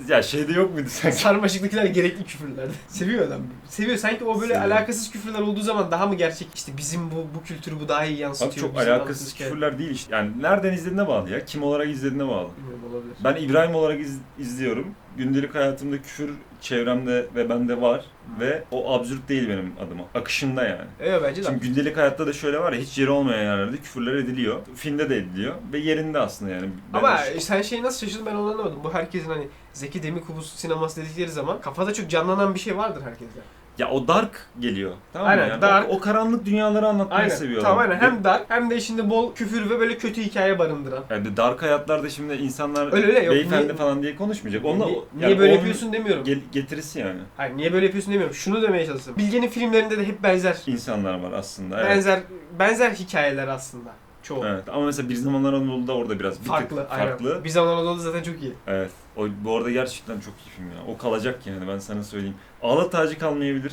[0.09, 1.17] Ya şeyde yok muydu sanki?
[1.17, 2.73] Sarmaşıktakiler gerekli küfürlerdi.
[2.89, 3.41] Seviyor adam.
[3.69, 3.97] Seviyor.
[3.97, 4.71] Sanki o böyle Seviyor.
[4.73, 6.49] alakasız küfürler olduğu zaman daha mı gerçek?
[6.55, 8.53] İşte bizim bu bu kültürü bu daha iyi Abi yansıtıyor.
[8.55, 9.51] çok bizim alakasız anlatımız hikaye.
[9.51, 10.17] küfürler değil işte.
[10.17, 11.45] Yani nereden izlediğine bağlı ya.
[11.45, 12.49] Kim olarak izlediğine bağlı.
[12.59, 13.15] Bilmiyorum olabilir.
[13.25, 14.95] Ben İbrahim olarak iz- izliyorum.
[15.17, 18.05] Gündelik hayatımda küfür çevremde ve bende var.
[18.41, 20.05] Ve o absürt değil benim adıma.
[20.15, 20.89] Akışında yani.
[21.01, 21.47] Evet bence de.
[21.47, 24.61] Şimdi gündelik hayatta da şöyle var ya hiç yeri olmayan yerlerde küfürler ediliyor.
[24.75, 26.69] Filmde de ediliyor ve yerinde aslında yani.
[26.93, 28.81] Ben Ama de- sen şeyi nasıl şaşırdın ben onu anlamadım.
[28.85, 33.41] Bu herkesin hani Zeki Demirkubuz sineması dedikleri zaman kafada çok canlanan bir şey vardır herkeste.
[33.81, 34.93] Ya o dark geliyor.
[35.13, 35.33] Tamam mı?
[35.33, 35.91] Aynen, Yani dark.
[35.91, 37.35] O, o karanlık dünyaları anlatmayı Aynen.
[37.35, 37.63] seviyor.
[37.63, 37.97] Tamam aynen.
[37.99, 41.05] Hem dar hem de içinde bol küfür ve böyle kötü hikaye barındıran.
[41.11, 43.35] Yani dark hayatlarda şimdi insanlar Öyle öyle yok.
[43.35, 44.65] beyefendi Niye- falan diye konuşmayacak.
[44.65, 46.25] Onunla, niye, yani niye böyle yapıyorsun demiyorum.
[46.25, 47.21] gel- getirisi yani.
[47.37, 48.35] Hayır niye böyle yapıyorsun demiyorum.
[48.35, 49.15] Şunu demeye çalıştım.
[49.19, 50.57] Bilge'nin filmlerinde de hep benzer.
[50.67, 51.81] İnsanlar var aslında.
[51.81, 51.91] Evet.
[51.91, 52.21] Benzer
[52.59, 53.91] benzer hikayeler aslında.
[54.23, 54.47] Çoğu.
[54.47, 54.65] Evet.
[54.69, 56.87] Ama mesela Bir Zamanlar Anadolu'da orada biraz bir tık Farklı.
[56.91, 57.07] aynen.
[57.09, 57.45] farklı.
[57.45, 58.53] Bir zaman Anadolu zaten çok iyi.
[58.67, 58.91] Evet.
[59.17, 60.95] O, bu arada gerçekten çok iyi film ya.
[60.95, 62.37] O kalacak yani ben sana söyleyeyim.
[62.63, 63.73] Ağla tacı kalmayabilir.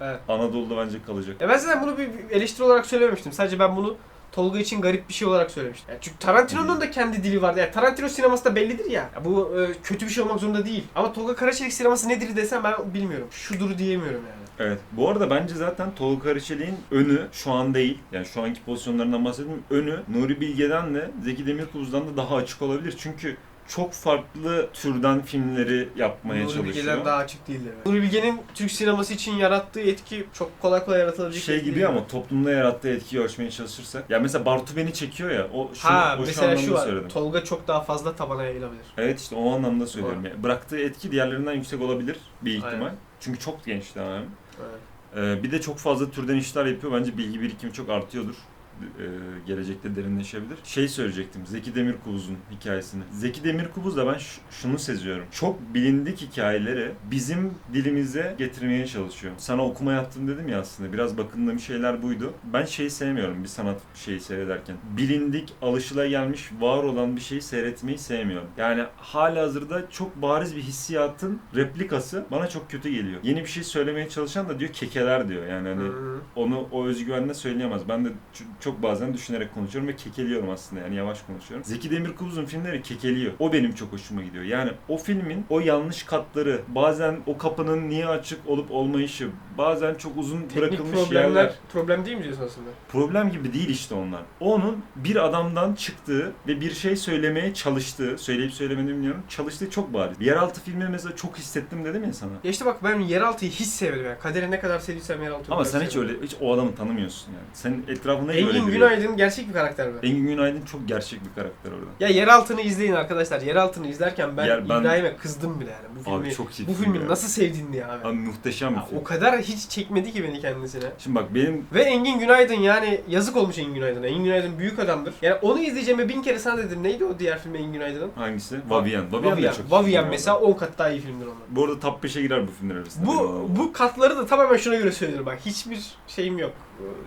[0.00, 0.20] Evet.
[0.28, 1.40] Anadolu'da bence kalacak.
[1.40, 3.32] Ya ben zaten bunu bir bir eleştiri olarak söylememiştim.
[3.32, 3.96] Sadece ben bunu
[4.32, 5.86] Tolga için garip bir şey olarak söylemiştim.
[5.88, 7.60] Yani çünkü Tarantino'nun da kendi dili vardı.
[7.60, 9.10] Yani Tarantino sineması da bellidir ya.
[9.14, 10.84] Ya bu e, kötü bir şey olmak zorunda değil.
[10.94, 13.28] Ama Tolga Karaçelik sineması nedir desem ben bilmiyorum.
[13.30, 14.42] Şudur diyemiyorum yani.
[14.62, 14.78] Evet.
[14.92, 17.98] Bu arada bence zaten Tolga Karaçelik'in önü şu an değil.
[18.12, 19.64] Yani şu anki pozisyonlarından bahsetmiyorum.
[19.70, 22.94] Önü Nuri Bilge'den de Zeki Demirkubuz'dan da daha açık olabilir.
[22.98, 23.36] Çünkü
[23.68, 26.64] çok farklı türden filmleri yapmaya Nuri çalışıyor.
[26.76, 27.70] Bilge'den daha açık değildir.
[27.76, 27.86] Evet.
[27.86, 31.88] Nuri Bilge'nin Türk sineması için yarattığı etki çok kolay kolay yaratılabilecek şey gibi değil.
[31.88, 34.10] ama toplumda yarattığı etkiyi ölçmeye çalışırsak.
[34.10, 35.46] Ya mesela Bartu beni çekiyor ya.
[35.54, 36.84] O şu, Ha o şu mesela anlamda şu var.
[36.84, 37.08] söyledim.
[37.08, 38.84] Tolga çok daha fazla tabana yayılabilir.
[38.98, 40.24] Evet işte o anlamda söylüyorum.
[40.24, 42.72] Yani bıraktığı etki diğerlerinden yüksek olabilir bir ihtimal.
[42.72, 42.94] Aynen.
[43.20, 44.18] Çünkü çok genç daha.
[44.58, 44.80] Evet.
[45.16, 46.92] Ee, bir de çok fazla türden işler yapıyor.
[46.92, 48.51] Bence bilgi birikimi çok artıyordur.
[48.82, 49.04] Ee,
[49.46, 50.58] gelecekte derinleşebilir.
[50.64, 51.46] Şey söyleyecektim.
[51.46, 53.02] Zeki Demirkubuz'un hikayesini.
[53.12, 55.24] Zeki Demirkubuz'da ben ş- şunu seziyorum.
[55.30, 59.34] Çok bilindik hikayeleri bizim dilimize getirmeye çalışıyor.
[59.38, 60.92] Sana okuma yaptım dedim ya aslında.
[60.92, 62.34] Biraz bakındığım şeyler buydu.
[62.52, 64.76] Ben şeyi sevmiyorum bir sanat şeyi seyrederken.
[64.96, 68.48] Bilindik, alışılagelmiş, var olan bir şeyi seyretmeyi sevmiyorum.
[68.56, 73.20] Yani hala hazırda çok bariz bir hissiyatın replikası bana çok kötü geliyor.
[73.22, 75.46] Yeni bir şey söylemeye çalışan da diyor kekeler diyor.
[75.46, 75.88] Yani hani
[76.36, 77.82] onu o özgüvenle söyleyemez.
[77.88, 81.64] Ben de ç- çok bazen düşünerek konuşuyorum ve kekeliyorum aslında yani yavaş konuşuyorum.
[81.64, 83.32] Zeki Demirkubuz'un filmleri kekeliyor.
[83.38, 84.44] O benim çok hoşuma gidiyor.
[84.44, 90.16] Yani o filmin o yanlış katları, bazen o kapının niye açık olup olmayışı, bazen çok
[90.16, 91.54] uzun Teknik bırakılmış problemler yerler.
[91.72, 92.68] problem değil mi diyorsun aslında?
[92.88, 94.22] Problem gibi değil işte onlar.
[94.40, 100.16] Onun bir adamdan çıktığı ve bir şey söylemeye çalıştığı, söyleyip söylemediğini bilmiyorum, çalıştığı çok bariz.
[100.20, 102.32] Yeraltı filmi mesela çok hissettim dedim ya sana.
[102.44, 104.18] Ya işte bak ben Yeraltı'yı hiç sevmedim yani.
[104.18, 107.46] Kaderi ne kadar sevdiysem Yeraltı'yı Ama sen hiç öyle hiç o adamı tanımıyorsun yani.
[107.52, 108.72] Senin etrafında hep En öyle Engin.
[108.72, 109.94] Günaydın gerçek bir karakter mi?
[110.02, 111.84] Engin Günaydın çok gerçek bir karakter orada.
[112.00, 113.40] Ya Yeraltı'nı izleyin arkadaşlar.
[113.40, 115.98] Yeraltı'nı izlerken ben, Yer- ben- İbrahim'e kızdım bile yani.
[115.98, 117.08] Bu filmi, Abi çok iyi bu film filmi ya.
[117.08, 118.08] nasıl sevdin diye abi.
[118.08, 118.98] Abi muhteşem bir Ya film.
[118.98, 120.84] o kadar hiç çekmedi ki beni kendisine.
[120.98, 124.06] Şimdi bak benim Ve Engin Günaydın yani yazık olmuş Engin Günaydın'a.
[124.06, 125.14] Engin Günaydın büyük adamdır.
[125.22, 126.82] Yani onu izleyeceğime bin kere sana dedim.
[126.82, 128.10] Neydi o diğer film Engin Günaydın'ın?
[128.14, 128.60] hangisi?
[128.68, 129.52] Vavien de Vavien.
[129.52, 130.44] çok film mesela abi.
[130.44, 131.42] 10 kat daha iyi filmdir ondan.
[131.48, 133.06] Bu arada top 5'e girer bu filmler arasında.
[133.06, 135.38] Bu bu katları da tamamen şuna göre söylüyorum bak.
[135.46, 136.52] Hiçbir şeyim yok.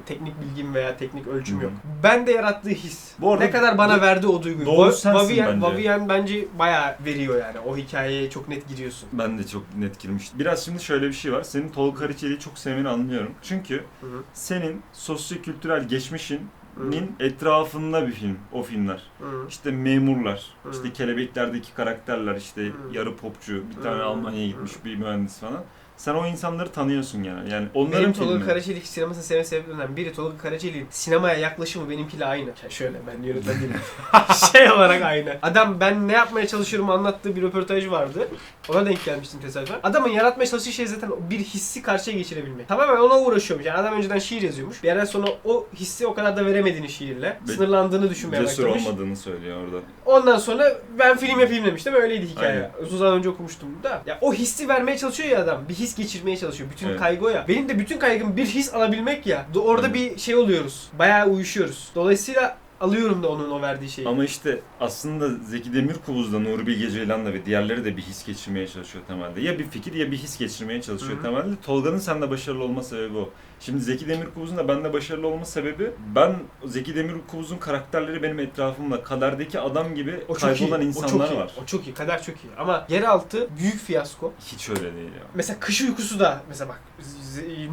[0.05, 1.63] Teknik bilgim veya teknik ölçüm Hı.
[1.63, 1.71] yok.
[2.03, 3.11] Ben de yarattığı his.
[3.19, 4.65] Bu arada ne kadar bana bu- verdi o duyguyu.
[4.65, 5.61] doğru Va- sensin Vavien, bence.
[5.65, 7.59] Vavien bence bayağı veriyor yani.
[7.59, 9.09] O hikayeye çok net giriyorsun.
[9.13, 10.39] Ben de çok net girmiştim.
[10.39, 11.43] Biraz şimdi şöyle bir şey var.
[11.43, 13.31] Senin Tolga Karaçeli'yi çok sevmeni anlıyorum.
[13.41, 14.23] Çünkü Hı hı.
[14.33, 16.41] senin sosyo-kültürel geçmişinin
[16.75, 17.23] Hı.
[17.25, 19.01] etrafında bir film o filmler.
[19.19, 19.25] Hı.
[19.49, 20.71] İşte memurlar, Hı.
[20.71, 22.71] işte kelebeklerdeki karakterler, işte Hı.
[22.93, 24.05] yarı popçu, bir tane Hı.
[24.05, 25.63] Almanya'ya gitmiş bir mühendis falan.
[25.97, 27.51] Sen o insanları tanıyorsun yani.
[27.51, 28.45] Yani onların Benim Tolga filmi.
[28.45, 32.49] Karaçelik sinemasını sevme sebeplerinden biri Tolga Karaçelik'in sinemaya yaklaşımı benimkiyle aynı.
[32.63, 33.75] Ya Şöyle ben yönetmen değilim.
[34.51, 35.37] şey olarak aynı.
[35.41, 38.27] Adam ben ne yapmaya çalışıyorum anlattığı bir röportaj vardı.
[38.69, 39.79] Ona denk gelmiştim tesadüfen.
[39.83, 42.67] Adamın yaratmaya çalıştığı şey zaten bir hissi karşıya geçirebilmek.
[42.67, 43.65] Tamamen ona uğraşıyormuş.
[43.65, 44.83] Yani adam önceden şiir yazıyormuş.
[44.83, 47.39] Bir yerden sonra o hissi o kadar da veremediğini şiirle.
[47.47, 48.87] Ve Sınırlandığını düşünmeye Cesur başlamış.
[48.87, 49.77] olmadığını söylüyor orada.
[50.05, 51.93] Ondan sonra ben film yapayım demiştim.
[51.93, 52.51] Öyleydi hikaye.
[52.51, 52.71] Aynen.
[52.81, 54.01] Uzun zaman önce okumuştum da.
[54.05, 55.61] Ya o hissi vermeye çalışıyor ya adam.
[55.69, 56.69] Bir his geçirmeye çalışıyor.
[56.71, 56.99] Bütün Evet.
[56.99, 57.45] kaygı o ya.
[57.47, 59.45] Benim de bütün kaygım bir his alabilmek ya.
[59.55, 59.93] Orada Aynen.
[59.93, 60.87] bir şey oluyoruz.
[60.99, 61.89] Bayağı uyuşuyoruz.
[61.95, 64.07] Dolayısıyla alıyorum da onun o verdiği şeyi.
[64.07, 69.03] Ama işte aslında Zeki Demirkubuz'da, Nuri Bilge Ceylan'la ve diğerleri de bir his geçirmeye çalışıyor
[69.07, 69.41] temelde.
[69.41, 71.21] Ya bir fikir ya bir his geçirmeye çalışıyor Hı hı.
[71.23, 71.55] temelde.
[71.65, 73.29] Tolga'nın sende başarılı olma sebebi o.
[73.59, 76.35] Şimdi Zeki Demirkubuz'un da bende başarılı olma sebebi ben
[76.65, 80.39] Zeki Demirkubuz'un karakterleri benim etrafımda kaderdeki adam gibi o iyi.
[80.39, 81.39] kaybolan o insanlar çok iyi.
[81.39, 81.51] var.
[81.63, 81.93] O çok iyi.
[81.93, 82.49] Kader çok iyi.
[82.57, 84.33] Ama yeraltı büyük fiyasko.
[84.51, 85.23] Hiç öyle değil ya.
[85.33, 86.81] Mesela kış uykusu da mesela bak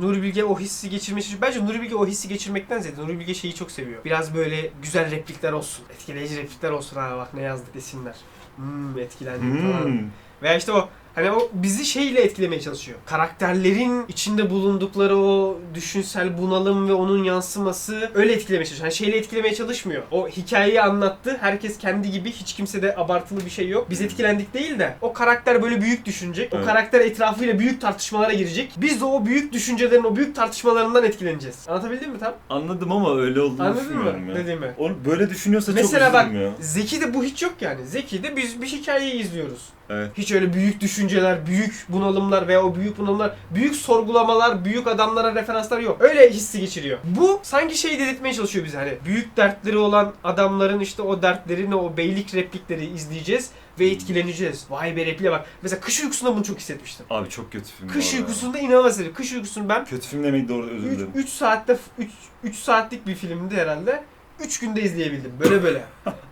[0.01, 1.43] Nuri Bilge o hissi çalışıyor.
[1.43, 4.05] Bence Nuri Bilge o hissi geçirmekten ziyade Nuri Bilge şeyi çok seviyor.
[4.05, 5.85] Biraz böyle güzel replikler olsun.
[5.91, 6.97] Etkileyici replikler olsun.
[6.97, 8.17] Ha bak ne yazdık desinler.
[8.57, 9.85] Hmm etkilendim falan.
[9.85, 10.11] Hmm.
[10.43, 12.99] Veya işte o hani o bizi şeyle etkilemeye çalışıyor.
[13.07, 18.83] Karakterlerin içinde bulundukları o düşünsel bunalım ve onun yansıması öyle etkilemeye çalışıyor.
[18.85, 20.03] Hani şeyle etkilemeye çalışmıyor.
[20.11, 21.37] O hikayeyi anlattı.
[21.41, 22.33] Herkes kendi gibi.
[22.33, 23.91] Hiç kimsede abartılı bir şey yok.
[23.91, 26.53] Biz etkilendik değil de o karakter böyle büyük düşünecek.
[26.55, 26.67] O Evet.
[26.67, 28.73] karakter etrafıyla büyük tartışmalara girecek.
[28.77, 31.57] Biz de o büyük düşüncelerin, o büyük tartışmalarından etkileneceğiz.
[31.69, 32.35] Anlatabildim mi tam?
[32.51, 34.31] Anladım ama öyle olduğunu Anladın düşünmüyorum mı?
[34.31, 34.37] ya.
[34.37, 34.75] Dediğimi.
[34.79, 36.53] Onu böyle düşünüyorsa Mesela çok bak üzülürüm ya.
[36.61, 37.87] Zeki'de bu hiç yok yani.
[37.87, 39.63] Zeki'de biz bir hikayeyi izliyoruz.
[39.93, 40.11] Evet.
[40.19, 45.81] Hiç öyle büyük düşünceler, büyük bunalımlar veya o büyük bunalımlar, büyük sorgulamalar, büyük adamlara referanslar
[45.81, 45.97] yok.
[46.01, 46.99] Öyle hissi geçiriyor.
[47.05, 51.97] Bu sanki şey dedirtmeye çalışıyor bize hani büyük dertleri olan adamların işte o dertlerini, o
[51.97, 53.51] beylik replikleri izleyeceğiz
[53.81, 54.65] ve etkileneceğiz.
[54.71, 55.47] Vay be repliğe bak.
[55.63, 57.07] Mesela Kış Uykusu'nda bunu çok hissetmiştim.
[57.11, 57.89] Abi çok kötü film.
[57.89, 58.15] Kış.
[58.15, 59.01] Uykusu'nda inanılmaz.
[59.15, 61.13] Kış Uykusu'nu ben Kötü film demek doğru özür 3, dilerim.
[61.15, 62.11] 3 saatte 3,
[62.45, 64.05] 3 saatlik bir filmdi herhalde.
[64.45, 65.33] 3 günde izleyebildim.
[65.41, 65.85] Böyle böyle.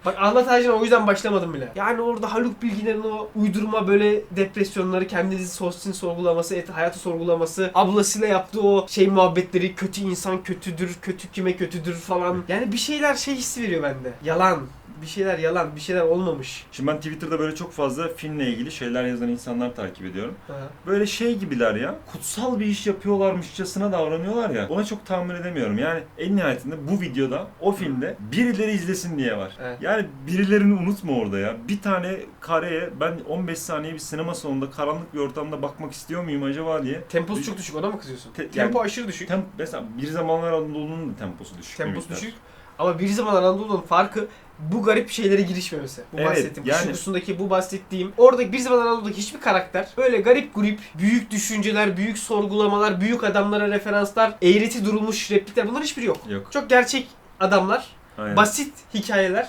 [0.04, 1.72] Bak Ahlat Ağacı'na o yüzden başlamadım bile.
[1.76, 8.28] Yani orada Haluk Bilginer'in o uydurma böyle depresyonları, kendini sostin sorgulaması, et, hayatı sorgulaması, ablasıyla
[8.28, 12.44] yaptığı o şey muhabbetleri, kötü insan kötüdür, kötü kime kötüdür falan.
[12.48, 14.12] Yani bir şeyler şey hissi veriyor bende.
[14.24, 14.60] Yalan.
[15.02, 16.66] Bir şeyler yalan, bir şeyler olmamış.
[16.72, 20.34] Şimdi ben Twitter'da böyle çok fazla filmle ilgili şeyler yazan insanlar takip ediyorum.
[20.48, 20.54] Ha.
[20.86, 21.94] Böyle şey gibiler ya.
[22.12, 24.68] Kutsal bir iş yapıyorlarmışçasına davranıyorlar ya.
[24.68, 25.78] Ona çok tahammül edemiyorum.
[25.78, 29.56] Yani en nihayetinde bu videoda, o filmde birileri izlesin diye var.
[29.62, 29.78] Evet.
[29.82, 31.56] Yani birilerini unutma orada ya.
[31.68, 36.42] Bir tane kareye ben 15 saniye bir sinema salonunda karanlık bir ortamda bakmak istiyor muyum
[36.42, 37.00] acaba diye.
[37.08, 38.32] Temposu çok düşük, ona mı kızıyorsun?
[38.32, 39.28] Te- Tempo yani- aşırı düşük.
[39.28, 41.76] Tem mesela bir zamanlar Anadolu'nun da temposu düşük.
[41.76, 42.34] Temposu düşük.
[42.78, 44.28] Ama bir zaman Anadolu'nun farkı
[44.72, 46.02] bu garip şeylere girişmemesi.
[46.12, 48.12] Bu Evet, bahsettiğim, yani- uykusundaki bu bahsettiğim.
[48.18, 53.68] Orada bir zaman Anadolu'daki hiçbir karakter böyle garip grup, büyük düşünceler, büyük sorgulamalar, büyük adamlara
[53.68, 56.16] referanslar, eğreti durulmuş replikler bunların hiçbiri yok.
[56.28, 56.52] Yok.
[56.52, 57.08] Çok gerçek
[57.40, 57.86] adamlar,
[58.18, 58.36] Aynen.
[58.36, 59.48] basit hikayeler,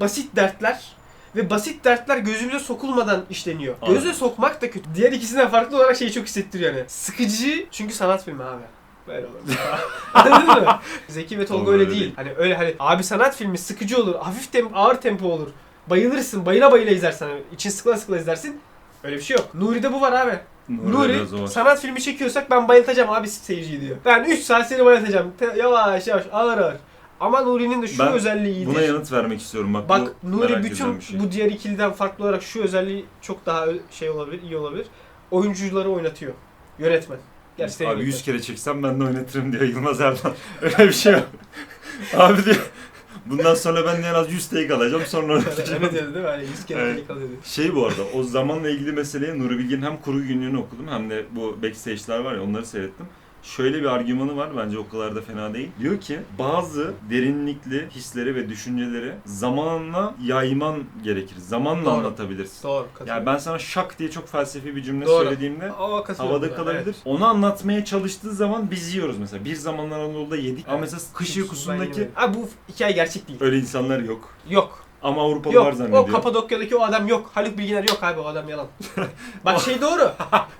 [0.00, 0.96] basit dertler
[1.36, 3.74] ve basit dertler gözümüze sokulmadan işleniyor.
[3.82, 3.94] Aynen.
[3.94, 4.88] Göze sokmak da kötü.
[4.94, 6.84] Diğer ikisinden farklı olarak şeyi çok hissettiriyor yani.
[6.88, 8.62] Sıkıcı çünkü sanat filmi abi.
[9.08, 9.34] Böyle olur.
[10.14, 10.78] Anladın mı?
[11.08, 12.00] Zeki ve Tolga öyle öyle değil.
[12.00, 12.12] değil.
[12.16, 15.48] Hani öyle hani abi sanat filmi sıkıcı olur, hafif tem ağır tempo olur.
[15.90, 17.26] Bayılırsın, bayıla bayıla izlersin.
[17.26, 18.60] Hani için sıkıla sıkıla izlersin.
[19.04, 19.54] Öyle bir şey yok.
[19.54, 20.38] Nuri'de bu var abi.
[20.68, 21.46] Nuri biraz o var.
[21.46, 23.96] sanat filmi çekiyorsak ben bayıltacağım abi seyirciyi diyor.
[24.04, 25.32] Ben 3 saat seni bayıltacağım.
[25.38, 26.76] Te- yavaş yavaş ağır ağır.
[27.20, 28.70] Ama Nuri'nin de şu Ben özelliği iyidir.
[28.74, 29.74] Buna yanıt vermek istiyorum.
[29.74, 31.20] Bak, Bak bu Nuri bütün bir şey.
[31.20, 34.86] bu diğer ikiliden farklı olarak şu özelliği çok daha ö- şey olabilir, iyi olabilir.
[35.30, 36.32] Oyuncuları oynatıyor.
[36.78, 37.18] Yönetmen.
[37.58, 38.06] Gerçekten Abi yönetmen.
[38.06, 40.34] 100 kere çeksem ben de oynatırım diyor Yılmaz Erdoğan.
[40.62, 41.26] Öyle bir şey yok.
[42.16, 42.70] Abi diyor.
[43.26, 45.82] Bundan sonra ben de en az 100 take alacağım sonra oynatacağım.
[45.82, 46.30] evet dedi değil mi?
[46.30, 46.94] Hani 100 kere Evet.
[46.98, 47.08] evet.
[47.08, 47.28] kalıyor.
[47.44, 51.24] Şey bu arada o zamanla ilgili meseleye Nuri Bilge'nin hem kuru günlüğünü okudum hem de
[51.30, 53.06] bu backstage'ler var ya onları seyrettim.
[53.46, 55.68] Şöyle bir argümanı var bence o kadar da fena değil.
[55.80, 61.36] Diyor ki bazı derinlikli hisleri ve düşünceleri zamanla yayman gerekir.
[61.38, 61.94] Zamanla Doğru.
[61.94, 62.68] anlatabilirsin.
[62.68, 62.86] Doğru.
[62.94, 63.08] katılıyorum.
[63.18, 65.24] Yani ben sana şak diye çok felsefi bir cümle Doğru.
[65.24, 66.82] söylediğimde Aa, havada kalabilir.
[66.84, 66.96] evet.
[67.04, 69.44] Onu anlatmaya çalıştığı zaman biz yiyoruz mesela.
[69.44, 70.68] Bir zamanlar Anadolu'da yedik.
[70.68, 70.92] Ama Evet.
[70.92, 72.08] mesela kış uykusundaki.
[72.16, 73.38] Abi bu hikaye gerçek değil.
[73.42, 74.28] öyle insanlar yok.
[74.50, 74.85] Yok.
[75.06, 75.74] Ama Avrupalılar Yok.
[75.74, 76.02] zannediyor.
[76.02, 77.30] O Kapadokya'daki o adam yok.
[77.34, 78.66] Haluk Bilginer yok abi o adam yalan.
[79.44, 80.12] Bak şey doğru.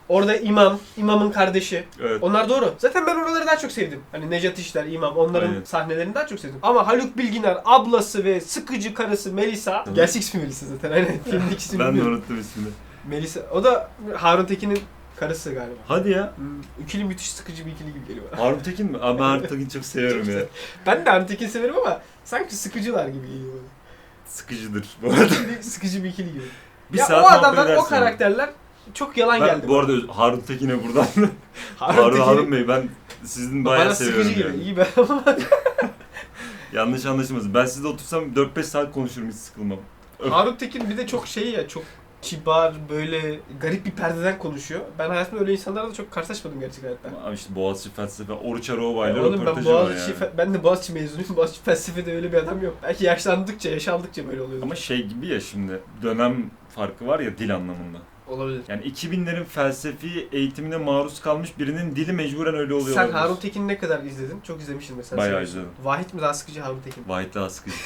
[0.09, 1.85] Orada imam, imamın kardeşi.
[2.01, 2.23] Evet.
[2.23, 2.75] Onlar doğru.
[2.79, 4.01] Zaten ben oraları daha çok sevdim.
[4.13, 5.65] Hani Necat İşler, İmam onların Aynen.
[5.65, 6.59] sahnelerini daha çok sevdim.
[6.63, 9.85] Ama Haluk Bilginer, ablası ve sıkıcı karısı Melisa.
[9.85, 9.95] Tabii.
[9.95, 10.93] Gerçek ismi Melisa zaten.
[10.93, 11.19] Aynen.
[11.25, 12.69] Filmdeki ismi Ben de unuttum ismini.
[13.09, 13.41] Melisa.
[13.53, 14.81] O da Harun Tekin'in
[15.17, 15.75] karısı galiba.
[15.89, 16.33] Hadi ya.
[16.37, 16.47] Hmm,
[16.85, 18.41] ikili müthiş sıkıcı bir ikili gibi geliyor bana.
[18.45, 18.99] Harun Tekin mi?
[19.01, 20.41] Abi ben Harun Tekin'i çok seviyorum ya.
[20.87, 23.76] Ben de Harun Tekin severim ama sanki sıkıcılar gibi geliyor bana.
[24.27, 25.25] Sıkıcıdır bu arada.
[25.25, 26.45] İkili- sıkıcı bir ikili gibi.
[26.93, 28.51] Bir ya saat o adamlar, o karakterler
[28.95, 29.69] çok yalan Ben geldi.
[29.69, 31.07] bu arada Harun Tekin'e buradan
[31.77, 32.89] Harun, Harun, Harun Bey ben
[33.25, 34.57] sizin bayağı bana seviyorum sıkıcı yani.
[34.57, 34.65] gibi.
[34.65, 34.87] İyi ben
[36.73, 37.55] Yanlış anlaşılmasın.
[37.55, 39.79] Ben sizle otursam 4-5 saat konuşurum hiç sıkılmam.
[40.31, 41.83] Harun Tekin bir de çok şey ya çok
[42.23, 44.81] kibar böyle garip bir perdeden konuşuyor.
[44.99, 47.09] Ben hayatımda öyle insanlarla da çok karşılaşmadım gerçek hayatta.
[47.25, 50.33] Ama işte Boğaziçi felsefe, Oruç Arova ile Oğlum ben röportajı var Boğaziçi, yani.
[50.33, 51.29] fe- ben de Boğaziçi mezunuyum.
[51.37, 52.77] Boğaziçi felsefede öyle bir adam yok.
[52.83, 54.63] Belki yaşlandıkça, yaşaldıkça böyle oluyor.
[54.63, 57.99] Ama şey gibi ya şimdi dönem farkı var ya dil anlamında.
[58.29, 58.63] olabilir.
[58.69, 62.95] Yani 2000'lerin felsefi eğitimine maruz kalmış birinin dili mecburen öyle oluyor.
[62.95, 63.19] Sen olabilir.
[63.19, 64.41] Harun Tekin'i ne kadar izledin?
[64.41, 65.23] Çok izlemişsin mesela.
[65.23, 65.69] Bayağı izledim.
[65.85, 67.05] Vahit mi daha sıkıcı Harun Tekin?
[67.09, 67.77] Vahit'le Askıcı.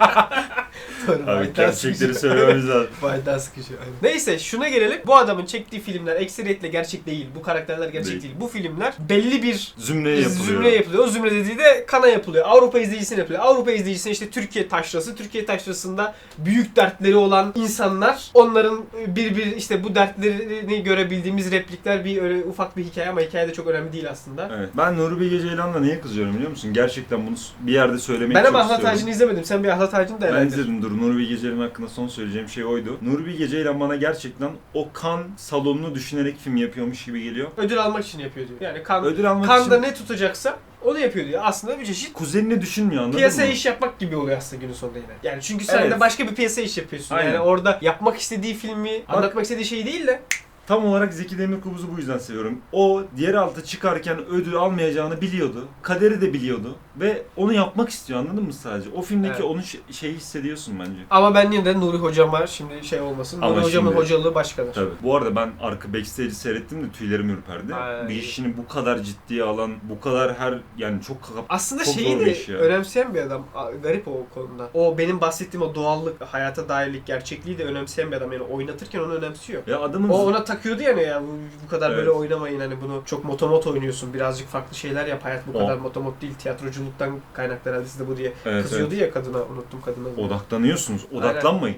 [1.08, 2.20] Doğru, Abi gerçekleri sıkıcı.
[2.20, 2.88] söylememiz lazım.
[3.26, 3.72] Daha sıkıcı.
[3.80, 3.94] aynen.
[4.02, 5.00] Neyse şuna gelelim.
[5.06, 7.26] Bu adamın çektiği filmler ekseriyetle gerçek değil.
[7.36, 8.22] Bu karakterler gerçek değil.
[8.22, 8.34] Değil.
[8.40, 10.44] Bu filmler belli bir Zümreye yapılıyor.
[10.44, 11.04] Zümre yapılıyor.
[11.04, 12.44] O zümre dediği de kana yapılıyor.
[12.48, 13.42] Avrupa izleyicisine yapılıyor.
[13.44, 15.16] Avrupa izleyicisine işte Türkiye taşrası.
[15.16, 18.30] Türkiye taşrasında büyük dertleri olan insanlar.
[18.34, 23.48] Onların bir bir işte bu dertlerini görebildiğimiz replikler bir öyle ufak bir hikaye ama hikaye
[23.48, 24.50] de çok önemli değil aslında.
[24.58, 24.68] Evet.
[24.76, 26.72] Ben Nuri Bilge Ceylan'la niye kızıyorum biliyor musun?
[26.72, 28.96] Gerçekten bunu bir yerde söylemeyi Ben çok ama Ahlat istiyorum.
[28.96, 29.44] Ağacı'nı izlemedim.
[29.44, 30.90] Sen bir Ahlat Ağacı'nı da Ben izledim dur.
[30.96, 32.98] Nuri Bilge Ceylan hakkında son söyleyeceğim şey oydu.
[33.02, 37.48] Nuri Bilge Ceylan bana gerçekten o kan salonunu düşünerek film yapıyormuş gibi geliyor.
[37.56, 38.60] Ödül almak için yapıyor diyor.
[38.60, 41.40] Yani kan, Ödül almak kanda için ne tutacaksa onu yapıyor diyor.
[41.44, 43.52] Aslında bir çeşit kuzenini düşünmüyor anladın piyasaya mı?
[43.52, 45.08] iş yapmak gibi oluyor aslında günün sonunda yine.
[45.22, 45.90] Yani çünkü sen Evet.
[45.92, 47.14] de başka bir piyasa iş yapıyorsun.
[47.14, 47.28] Aynen.
[47.32, 50.20] Yani orada yapmak istediği filmi, Bak- anlatmak istediği şey değil de
[50.66, 52.58] Tam olarak Zeki Demirkubuz'u bu yüzden seviyorum.
[52.72, 55.64] O diğer altı çıkarken ödül almayacağını biliyordu.
[55.82, 56.74] Kaderi de biliyordu.
[57.00, 58.90] Ve onu yapmak istiyor anladın mı sadece?
[58.96, 59.44] O filmdeki Evet.
[59.44, 60.90] onun şey- şeyi hissediyorsun bence.
[61.10, 63.42] Ama ben yine de Nuri hocama şimdi şey olmasın.
[63.42, 64.72] Ama Nuri hocamın şimdi- hocalığı başkadır.
[64.74, 64.90] Tabii.
[65.02, 67.74] Bu arada ben arka backstage'i seyrettim de tüylerim ürperdi.
[67.74, 68.08] Ay.
[68.08, 72.12] Bir işini bu kadar ciddiye alan, bu kadar her yani çok kap- Aslında Çok şeyi
[72.12, 72.58] zor bir de ya.
[72.58, 73.46] önemseyen bir adam.
[73.54, 74.70] A- Garip o konuda.
[74.74, 78.32] O benim bahsettiğim o doğallık, hayata dairlik, gerçekliği de önemseyen bir adam.
[78.32, 79.62] Yani oynatırken onu önemsiyor.
[79.66, 81.26] ya adamın O ona takıyordu yani ya bu,
[81.66, 81.98] bu kadar Evet.
[81.98, 85.76] böyle oynamayın hani bunu çok motomot oynuyorsun birazcık farklı şeyler yap hayat bu O- kadar
[85.76, 90.08] motomot değil tiyatroculuktan kaynaklı herhalde siz de bu diye Evet, kızıyordu ya kadına unuttum kadına.
[90.26, 91.06] odaklanıyorsunuz.
[91.12, 91.76] Odaklanmayın.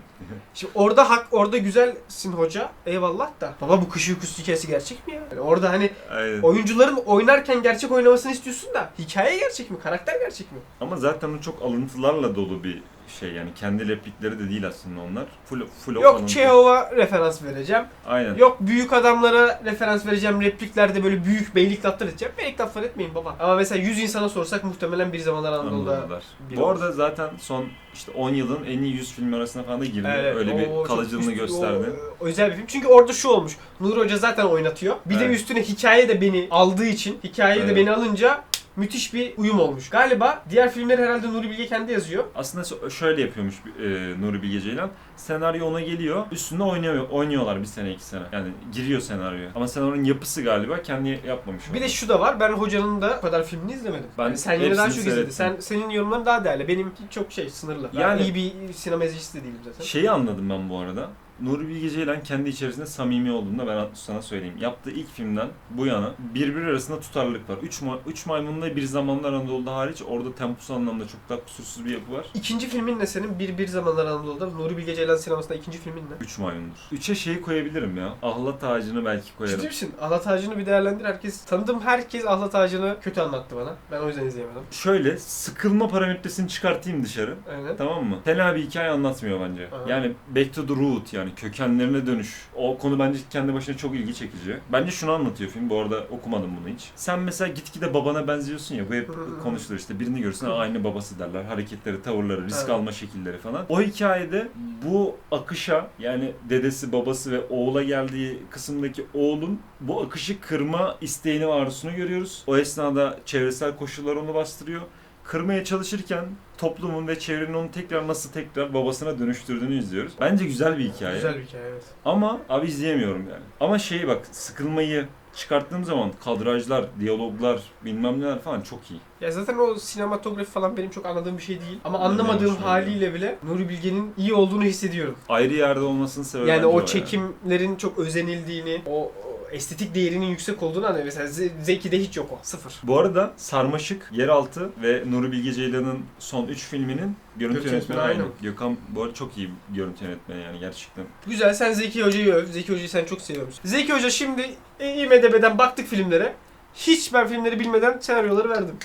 [0.54, 5.14] Şimdi orada hak orada güzelsin hoca eyvallah da baba bu kış uykusu hikayesi gerçek mi
[5.14, 5.20] ya?
[5.30, 6.42] Yani orada hani Aynen.
[6.42, 9.76] oyuncuların oynarken gerçek oynamasını istiyorsun da hikaye gerçek mi?
[9.82, 10.58] Karakter gerçek mi?
[10.80, 15.25] Ama zaten o çok alıntılarla dolu bir şey yani kendi replikleri de değil aslında onlar.
[15.44, 16.29] Full full Yok.
[16.29, 17.85] Çehov'a referans vereceğim.
[18.07, 18.35] Aynen.
[18.35, 20.40] Yok büyük adamlara referans vereceğim.
[20.42, 22.35] Repliklerde böyle büyük beylik laflar edeceğim.
[22.38, 23.37] Beylik laflar etmeyin baba.
[23.40, 26.09] Ama mesela 100 insana sorsak muhtemelen bir zamanlar Anadolu'da
[26.57, 26.73] Bu olur.
[26.73, 30.09] arada zaten son işte 10 yılın en iyi 100 filmi arasına falan da girdi.
[30.16, 31.90] Evet, Öyle o bir kalıcılığını üst- gösterdi.
[32.21, 32.66] o- özel bir film.
[32.66, 33.57] Çünkü orada şu olmuş.
[33.81, 34.97] Nuri Hoca zaten oynatıyor.
[35.07, 35.37] Bir de Evet.
[35.37, 37.77] üstüne hikaye de beni aldığı için, hikaye de Evet.
[37.77, 38.44] beni alınca
[38.78, 39.90] müthiş bir uyum olmuş.
[39.90, 42.24] Galiba diğer filmleri herhalde Nuri Bilge kendi yazıyor.
[42.34, 43.88] Aslında şö- şöyle yapıyormuş e,
[44.20, 44.90] Nuri Bilge Ceylan.
[45.16, 46.26] Senaryo ona geliyor.
[46.32, 48.22] Üstünde oynuyor, oynuyorlar bir sene iki sene.
[48.32, 49.50] Yani giriyor senaryoya.
[49.54, 51.64] Ama senaryonun yapısı galiba kendi yapmamış.
[51.74, 52.40] Bir de şu da var.
[52.40, 54.06] Ben hocanın da o kadar filmini izlemedim.
[54.18, 55.30] Ben Yani sen yine daha çok izledin.
[55.30, 56.68] Sen senin yorumların daha değerli.
[56.68, 57.90] Benimki çok şey sınırlı.
[57.96, 59.84] Ben Yani- iyi bir sinema izleyicisi de değilim zaten.
[59.84, 61.08] Şeyi anladım ben bu arada.
[61.42, 64.55] Nuri Bilge Ceylan kendi içerisinde samimi olduğunu da ben sana söyleyeyim.
[64.61, 67.57] Yaptığı ilk filmden bu yana birbiri arasında tutarlılık var.
[67.62, 71.90] Üç, ma- üç Maymun'da bir zamanlar Anadolu'da hariç orada temposu anlamda çok daha kusursuz bir
[71.90, 72.27] yapı var.
[72.35, 73.38] İkinci filmin ne senin?
[73.38, 74.46] Bir Bir Zamanlar Anadolu'da.
[74.46, 76.14] Nuri Bilge Ceylan sinemasında ikinci filmin ne?
[76.20, 76.79] Üç Maymun'dur.
[76.96, 78.14] Üçe şeyi koyabilirim ya.
[78.22, 79.57] Ahlat ağacını belki koyarım.
[79.57, 79.94] Ciddi misin?
[80.01, 81.05] Ahlat Ağacı'nı bir değerlendir.
[81.05, 83.77] Herkes, tanıdığım herkes Ahlat Ağacı'nı kötü anlattı bana.
[83.92, 84.62] Ben o yüzden izleyemedim.
[84.70, 87.35] Şöyle sıkılma parametresini çıkartayım dışarı.
[87.51, 87.77] Aynen.
[87.77, 88.18] Tamam mı?
[88.24, 89.68] Fena bir hikaye anlatmıyor bence.
[89.72, 89.85] Aha.
[89.90, 92.34] Yani back to the root yani Hani kökenlerine dönüş.
[92.56, 94.56] O konu bence kendi başına çok ilgi çekici.
[94.72, 95.70] Bence şunu anlatıyor film.
[95.70, 96.90] Bu arada okumadım bunu hiç.
[96.96, 98.90] Sen mesela gitgide babana benziyorsun ya.
[98.90, 99.10] Bu hep
[99.42, 100.00] konuşulur işte.
[100.00, 101.44] Birini görürsün "Aa, aynı babası derler.
[101.44, 102.70] Hareketleri, tavırları, risk Evet.
[102.70, 103.66] alma şekilleri falan.
[103.68, 104.48] O hikayede
[104.86, 111.96] bu akışa yani dedesi, babası ve oğula geldiği kısımdaki oğlun bu akışı kırma isteğini arzusunu
[111.96, 112.42] görüyoruz.
[112.46, 114.82] O esnada çevresel koşullar onu bastırıyor.
[115.28, 116.24] Kırmaya çalışırken
[116.58, 120.12] toplumun ve çevrenin onu tekrar nasıl tekrar babasına dönüştürdüğünü izliyoruz.
[120.20, 121.14] Bence güzel bir hikaye.
[121.14, 121.82] Güzel bir hikaye evet.
[122.04, 123.42] Ama abi izleyemiyorum yani.
[123.60, 129.00] Ama şeyi bak sıkılmayı çıkarttığım zaman kadrajlar, diyaloglar, bilmem neler falan çok iyi.
[129.20, 131.80] Ya zaten o sinematografi falan benim çok anladığım bir şey değil.
[131.84, 135.16] Ama anlamadığım hoşuma haliyle bile Nuri Bilge'nin iyi olduğunu hissediyorum.
[135.28, 136.86] Ayrı yerde olmasının sebebi Yani o yani.
[136.86, 139.12] çekimlerin çok özenildiğini, o
[139.52, 141.04] estetik değerinin yüksek olduğunu anlıyorum.
[141.14, 142.38] Mesela Ze- Zeki'de hiç yok o.
[142.42, 142.74] Sıfır.
[142.82, 148.22] Bu arada Sarmaşık, Yeraltı ve Nuri Bilge Ceylan'ın son 3 filminin görüntü Görüntü yönetmeni aynı.
[148.22, 148.32] aynı.
[148.42, 151.04] Gökhan bu arada çok iyi bir görüntü yönetmeni yani gerçekten.
[151.26, 152.46] Güzel sen Zeki Hoca'yı öv.
[152.46, 153.62] Zeki Hoca'yı sen çok seviyormuşsun.
[153.68, 156.34] Zeki Hoca şimdi IMDB'den baktık filmlere.
[156.74, 158.76] Hiç ben filmleri bilmeden senaryoları verdim.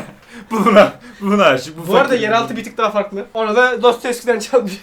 [0.50, 1.88] buna, buna aşık.
[1.88, 3.26] Bu arada yeraltı bir tık daha farklı.
[3.34, 4.72] Ona da Dostoyevski'den çalmış.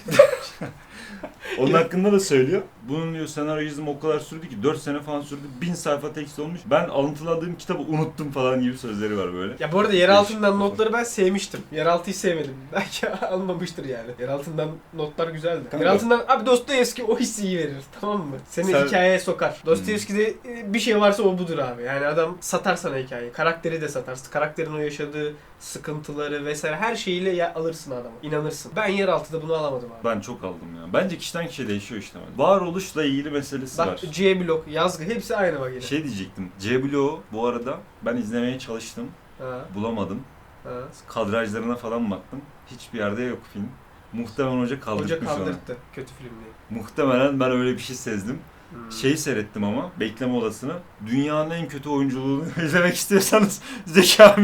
[1.58, 2.62] Onun hakkında da söylüyor.
[2.88, 5.42] Bunun diyor senaryo yazımı o kadar sürdü ki 4 sene falan sürdü.
[5.60, 6.60] 1000 sayfa tekst olmuş.
[6.66, 9.54] Ben alıntıladığım kitabı unuttum falan gibi sözleri var böyle.
[9.60, 11.60] ya bu arada yeraltından notları ben sevmiştim.
[11.72, 12.54] Yeraltıyı sevmedim.
[12.72, 14.10] Belki alınmamıştır yani.
[14.20, 15.62] Yeraltından notlar güzeldi.
[15.70, 15.84] Kanka.
[15.86, 17.76] Yeraltından abi Dostoyevski o hissi iyi verir.
[18.00, 18.36] Tamam mı?
[18.48, 19.62] Seni Sen- hikayeye sokar.
[19.66, 21.82] Dostoyevski'de e, bir şey varsa o budur abi.
[21.82, 23.32] Yani adam satar sana hikayeyi.
[23.32, 24.18] Karakteri de satar.
[24.32, 28.16] Karakterin o yaşadığı sıkıntıları vesaire her şeyiyle ya alırsın adamı.
[28.22, 28.72] İnanırsın.
[28.76, 30.04] Ben yeraltıda bunu alamadım abi.
[30.04, 30.92] Ben çok aldım ya.
[30.92, 32.18] Bence kişiden kişiye değişiyor işte.
[32.36, 33.96] Varoluşla ilgili meselesi Bak var.
[34.12, 35.80] C blok, yazgı hepsi aynı bak yine.
[35.80, 36.52] Şey diyecektim.
[36.58, 39.08] C Block'u bu arada ben izlemeye çalıştım.
[39.38, 40.20] Ha, Bulamadım.
[40.64, 40.70] ha.
[41.08, 42.40] Kadrajlarına falan baktım.
[42.66, 43.68] Hiçbir yerde yok film.
[44.12, 46.80] Muhtemelen hoca kaldırmış Hoca kaldırttı kötü film diye.
[46.80, 48.38] Muhtemelen ben öyle bir şey sezdim.
[48.70, 48.92] Hmm.
[48.92, 50.72] Şeyi seyrettim ama bekleme odasını.
[51.06, 54.40] Dünyanın en kötü oyunculuğunu izlemek istiyorsanız Zeki abi.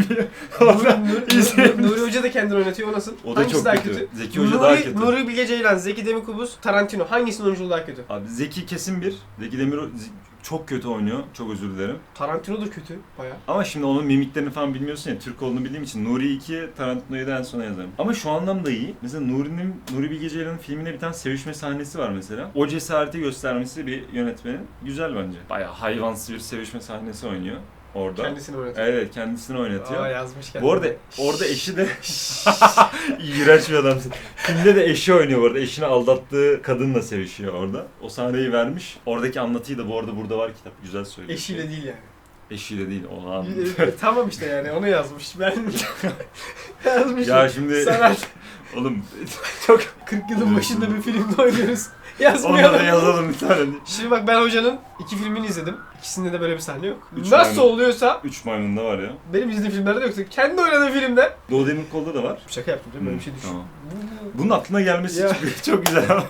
[0.61, 1.82] Nuri, İzleyelim.
[1.82, 3.12] Nuri, Hoca da kendini oynatıyor o nasıl?
[3.24, 4.08] o da Hangisi çok daha kötü.
[4.14, 4.96] Zeki Hoca Nuri, daha kötü.
[5.00, 7.04] Nuri Bilge Ceylan, Zeki Demirkubuz, Tarantino.
[7.04, 8.04] Hangisinin oyunculuğu daha kötü?
[8.08, 9.14] Abi Zeki kesin bir.
[9.40, 9.78] Zeki Demir
[10.42, 11.18] çok kötü oynuyor.
[11.35, 11.98] Çok özür dilerim.
[12.14, 13.37] Tarantino da kötü baya.
[13.48, 15.18] Ama şimdi onun mimiklerini falan bilmiyorsun ya.
[15.18, 17.90] Türk olduğunu bildiğim için Nuri 2, Tarantino'yu da en sona yazarım.
[17.98, 18.94] Ama şu anlamda iyi.
[19.02, 22.50] Mesela Nuri'nin, Nuri Bilge Ceylan'ın filminde bir tane sevişme sahnesi var mesela.
[22.55, 25.38] O cesareti göstermesi bir yönetmenin güzel bence.
[25.50, 27.57] Bayağı hayvansı bir sevişme sahnesi oynuyor
[27.94, 28.22] orada.
[28.22, 28.87] Kendisini oynatıyor.
[28.87, 30.05] Evet kendisini oynatıyor.
[30.05, 30.68] Aa yazmış kendini.
[30.68, 30.87] Bu arada
[31.18, 31.83] orada eşi de
[33.18, 34.12] iğrenç bir adamsın.
[34.37, 35.59] Filmde de eşi oynuyor bu arada.
[35.59, 37.87] Eşini aldattığı kadınla sevişiyor orada.
[38.00, 38.98] O sahneyi vermiş.
[39.07, 40.72] Oradaki anlatıyı da bu arada burada var kitap.
[40.83, 41.38] Güzel söylüyor.
[41.38, 41.98] Eşiyle değil yani.
[42.50, 43.46] Eşiyle değil o an.
[43.78, 45.38] E, tamam işte yani onu yazmış.
[45.40, 45.55] Ben
[46.85, 47.28] yazmış.
[47.28, 48.28] ya şimdi Sanat.
[48.76, 49.02] oğlum
[49.66, 51.87] Çok 40 yılın başında bir filmde oynuyoruz.
[52.22, 52.68] Yazmıyor.
[52.70, 53.61] onlara yazalım bir tane.
[53.85, 55.76] Şimdi bak ben hocanın iki filmini izledim.
[55.98, 57.08] İkisinde de böyle bir sahne yok.
[57.16, 57.72] Üç Nasıl maymun.
[57.74, 59.11] oluyorsa Üç maymunda var ya.
[59.32, 60.22] benim izlediğim filmlerde yoktu.
[60.30, 62.38] Kendi oynadığı filmde Doğu Demirkol'da da var.
[62.48, 63.06] Şaka yaptım değil mi?
[63.06, 63.48] Böyle bir şey düşün.
[63.48, 63.64] Tamam.
[64.35, 65.28] Bunun aklına gelmesi Ya.
[65.28, 66.22] çok, çok güzel ama.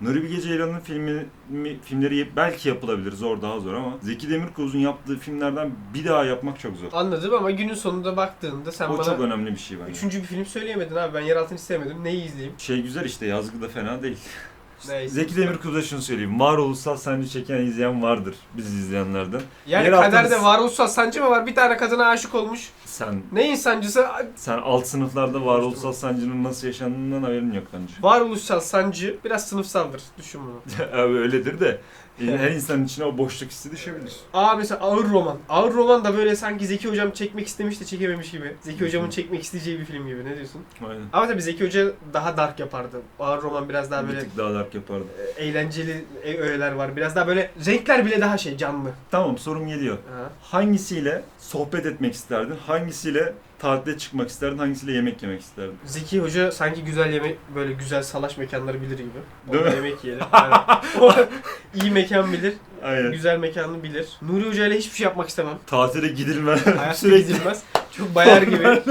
[0.00, 3.12] Nuri Bilge Ceylan'ın filmi, mi- filmleri belki yapılabilir.
[3.12, 6.88] Zor daha zor ama Zeki Demirkubuz'un yaptığı filmlerden bir daha yapmak çok zor.
[6.92, 9.90] Anladım ama günün sonunda baktığında sen o bana çok önemli bir şey bence.
[9.92, 11.14] üçüncü bir film söyleyemedin abi.
[11.14, 12.04] Ben Yeraltı'nı istemedim.
[12.04, 12.54] Neyi izleyeyim?
[12.58, 14.18] Şey güzel işte yazgı da fena değil.
[14.88, 15.14] Neyse.
[15.14, 16.40] Zeki Demirkubuz'a şunu söyleyeyim.
[16.40, 19.40] Varoluşsal sancı çeken izleyen vardır biz izleyenlerden.
[19.66, 21.46] Yani Yeraltı- kaderde varoluşsal sancı mı var?
[21.46, 22.68] Bir tane kadına aşık olmuş.
[22.84, 24.06] Sen Neyin sancısı?
[24.36, 27.94] sen alt sınıflarda varoluşsal sancının nasıl yaşandığından haberin yok bence.
[28.02, 30.02] Varoluşsal sancı biraz sınıfsaldır.
[30.18, 30.86] Düşün bunu.
[31.00, 31.80] Abi öyledir de
[32.18, 34.12] her insanın içine o boşluk hissi düşebilir.
[34.34, 35.38] Aa mesela ağır roman.
[35.48, 38.56] Ağır roman da böyle sanki Zeki Hocam çekmek istemiş de çekememiş gibi.
[38.62, 40.24] Zeki Hocam'ın çekmek isteyeceği bir film gibi.
[40.24, 40.62] Ne diyorsun?
[40.88, 41.02] Aynen.
[41.12, 43.00] Ama tabii Zeki Hoca daha dark yapardı.
[43.20, 45.04] Ağır roman biraz daha Bir böyle tık daha dark yapardı.
[45.36, 46.96] e, eğlenceli e- öğeler var.
[46.96, 48.90] Biraz daha böyle renkler bile daha şey canlı.
[49.10, 49.96] Tamam sorum geliyor.
[49.96, 50.30] Ha.
[50.42, 52.54] Hangisiyle sohbet etmek isterdin?
[52.66, 54.58] Hangisiyle tatile çıkmak isterdin?
[54.58, 55.78] Hangisiyle yemek yemek isterdin?
[55.84, 59.10] Zeki Hoca sanki güzel yemek böyle güzel salaş mekanları bilir gibi.
[59.52, 59.76] Değil Orada mi?
[59.76, 60.24] yemek yiyelim.
[60.32, 60.54] Yani
[61.00, 61.12] o
[61.82, 62.54] iyi mekan bilir.
[62.84, 63.12] Aynen.
[63.12, 64.08] Güzel mekanı bilir.
[64.22, 65.58] Nuri Hoca ile hiçbir şey yapmak istemem.
[65.66, 66.56] Tatile gidilme.
[66.56, 67.26] Hayatta Sürekli.
[67.32, 67.62] gidilmez.
[67.96, 68.64] Çok bayar gibi.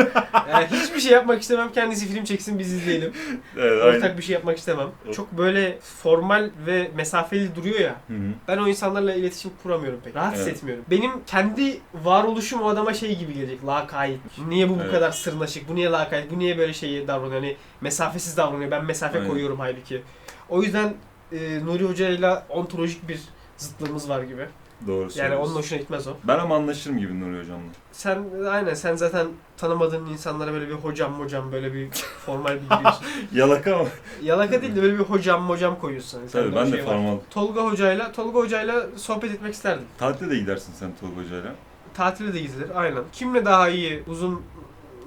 [0.49, 1.71] Yani hiçbir şey yapmak istemem.
[1.71, 3.13] Kendisi film çeksin biz izleyelim.
[3.57, 4.17] Evet, Ortak aynen.
[4.17, 4.87] bir şey yapmak istemem.
[5.15, 7.95] Çok böyle formal ve mesafeli duruyor ya.
[8.07, 8.17] Hı hı.
[8.47, 10.15] Ben o insanlarla iletişim kuramıyorum pek.
[10.15, 10.47] Rahat Evet.
[10.47, 10.85] hissetmiyorum.
[10.89, 13.65] Benim kendi varoluşum o adama şey gibi gelecek.
[13.65, 14.19] Lakayt.
[14.47, 14.91] Niye bu bu Evet.
[14.91, 15.69] kadar sırnaşık?
[15.69, 16.31] Bu niye lakayt?
[16.31, 17.41] Bu niye böyle şeyi davranıyor?
[17.41, 18.71] Hani mesafesiz davranıyor.
[18.71, 19.29] Ben mesafe Aynen.
[19.31, 20.01] koyuyorum halbuki.
[20.49, 20.93] O yüzden
[21.31, 23.19] e, Nuri Hoca ile ontolojik bir
[23.63, 24.47] zıtlığımız var gibi.
[24.87, 26.11] Doğru Yani onun hoşuna gitmez o.
[26.23, 27.69] Ben ama anlaşırım gibi Nuri Hocam'la.
[27.91, 31.89] Sen aynen sen zaten tanımadığın insanlara böyle bir hocam hocam böyle bir
[32.25, 33.05] formal bir giriyorsun.
[33.33, 33.85] Yalaka ama.
[34.23, 36.19] Yalaka değil de böyle bir hocam hocam koyuyorsun.
[36.19, 36.91] Hani Tabii ben de şey var.
[36.91, 37.17] formal.
[37.29, 39.85] Tolga hocayla Tolga hocayla sohbet etmek isterdim.
[39.97, 41.51] Tatilde de gidersin sen Tolga Hoca'yla.
[41.93, 43.03] Tatile de gidilir aynen.
[43.11, 44.41] Kimle daha iyi uzun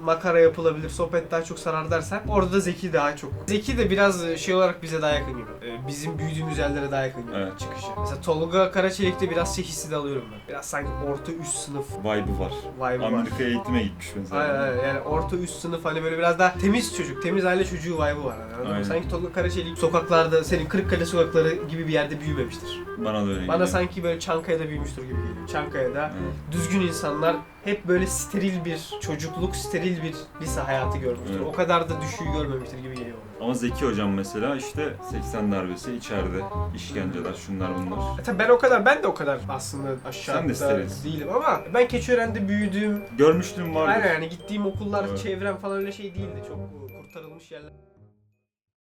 [0.03, 3.31] makara yapılabilir, sohbet daha çok sarar dersen orada da Zeki daha çok.
[3.47, 5.49] Zeki de biraz şey olarak bize daha yakın gibi.
[5.65, 7.59] Ee, Bizim büyüdüğümüz yerlere daha yakın gibi Evet.
[7.59, 7.87] çıkışı.
[7.99, 10.39] Mesela Tolga Karaçelik'te biraz şey hissi de alıyorum ben.
[10.47, 12.51] Biraz sanki orta üst sınıf Vibe'ı var.
[12.77, 13.07] vibe'ı var.
[13.07, 14.41] Amerika'ya eğitime gitmiş mesela.
[14.41, 17.95] Aynen aynen yani orta üst sınıf hani böyle biraz daha temiz çocuk, temiz aile çocuğu
[17.95, 18.35] vibe'ı var.
[18.37, 18.73] Yani, anladın mı?
[18.73, 18.83] Aynen.
[18.83, 22.83] Sanki Tolga Karaçelik sokaklarda, senin Kırıkkale sokakları gibi bir yerde büyümemiştir.
[22.97, 23.67] Bana da öyle Bana geliyor.
[23.67, 25.47] sanki böyle Çankaya'da büyümüştür gibi geliyor.
[25.51, 26.33] Çankaya'da Evet.
[26.51, 31.37] düzgün insanlar hep böyle steril bir çocukluk, steril bir lise hayatı görmüştür.
[31.39, 31.47] Evet.
[31.47, 33.17] O kadar da düşüğü görmemiştir gibi geliyor.
[33.41, 36.41] Ama Zeki Hocam mesela işte 80 darbesi içeride,
[36.75, 38.19] işkenceler, şunlar bunlar.
[38.19, 41.61] E tabii ben o kadar, ben de o kadar aslında aşağıda Sen de değilim ama
[41.73, 43.91] ben Keçiören'de büyüdüğüm, Görmüşlüğüm vardı.
[43.91, 45.19] aynen yani gittiğim okullar, Evet.
[45.19, 46.43] çevrem falan öyle şey değildi.
[46.47, 46.57] Çok
[47.01, 47.71] kurtarılmış yerler.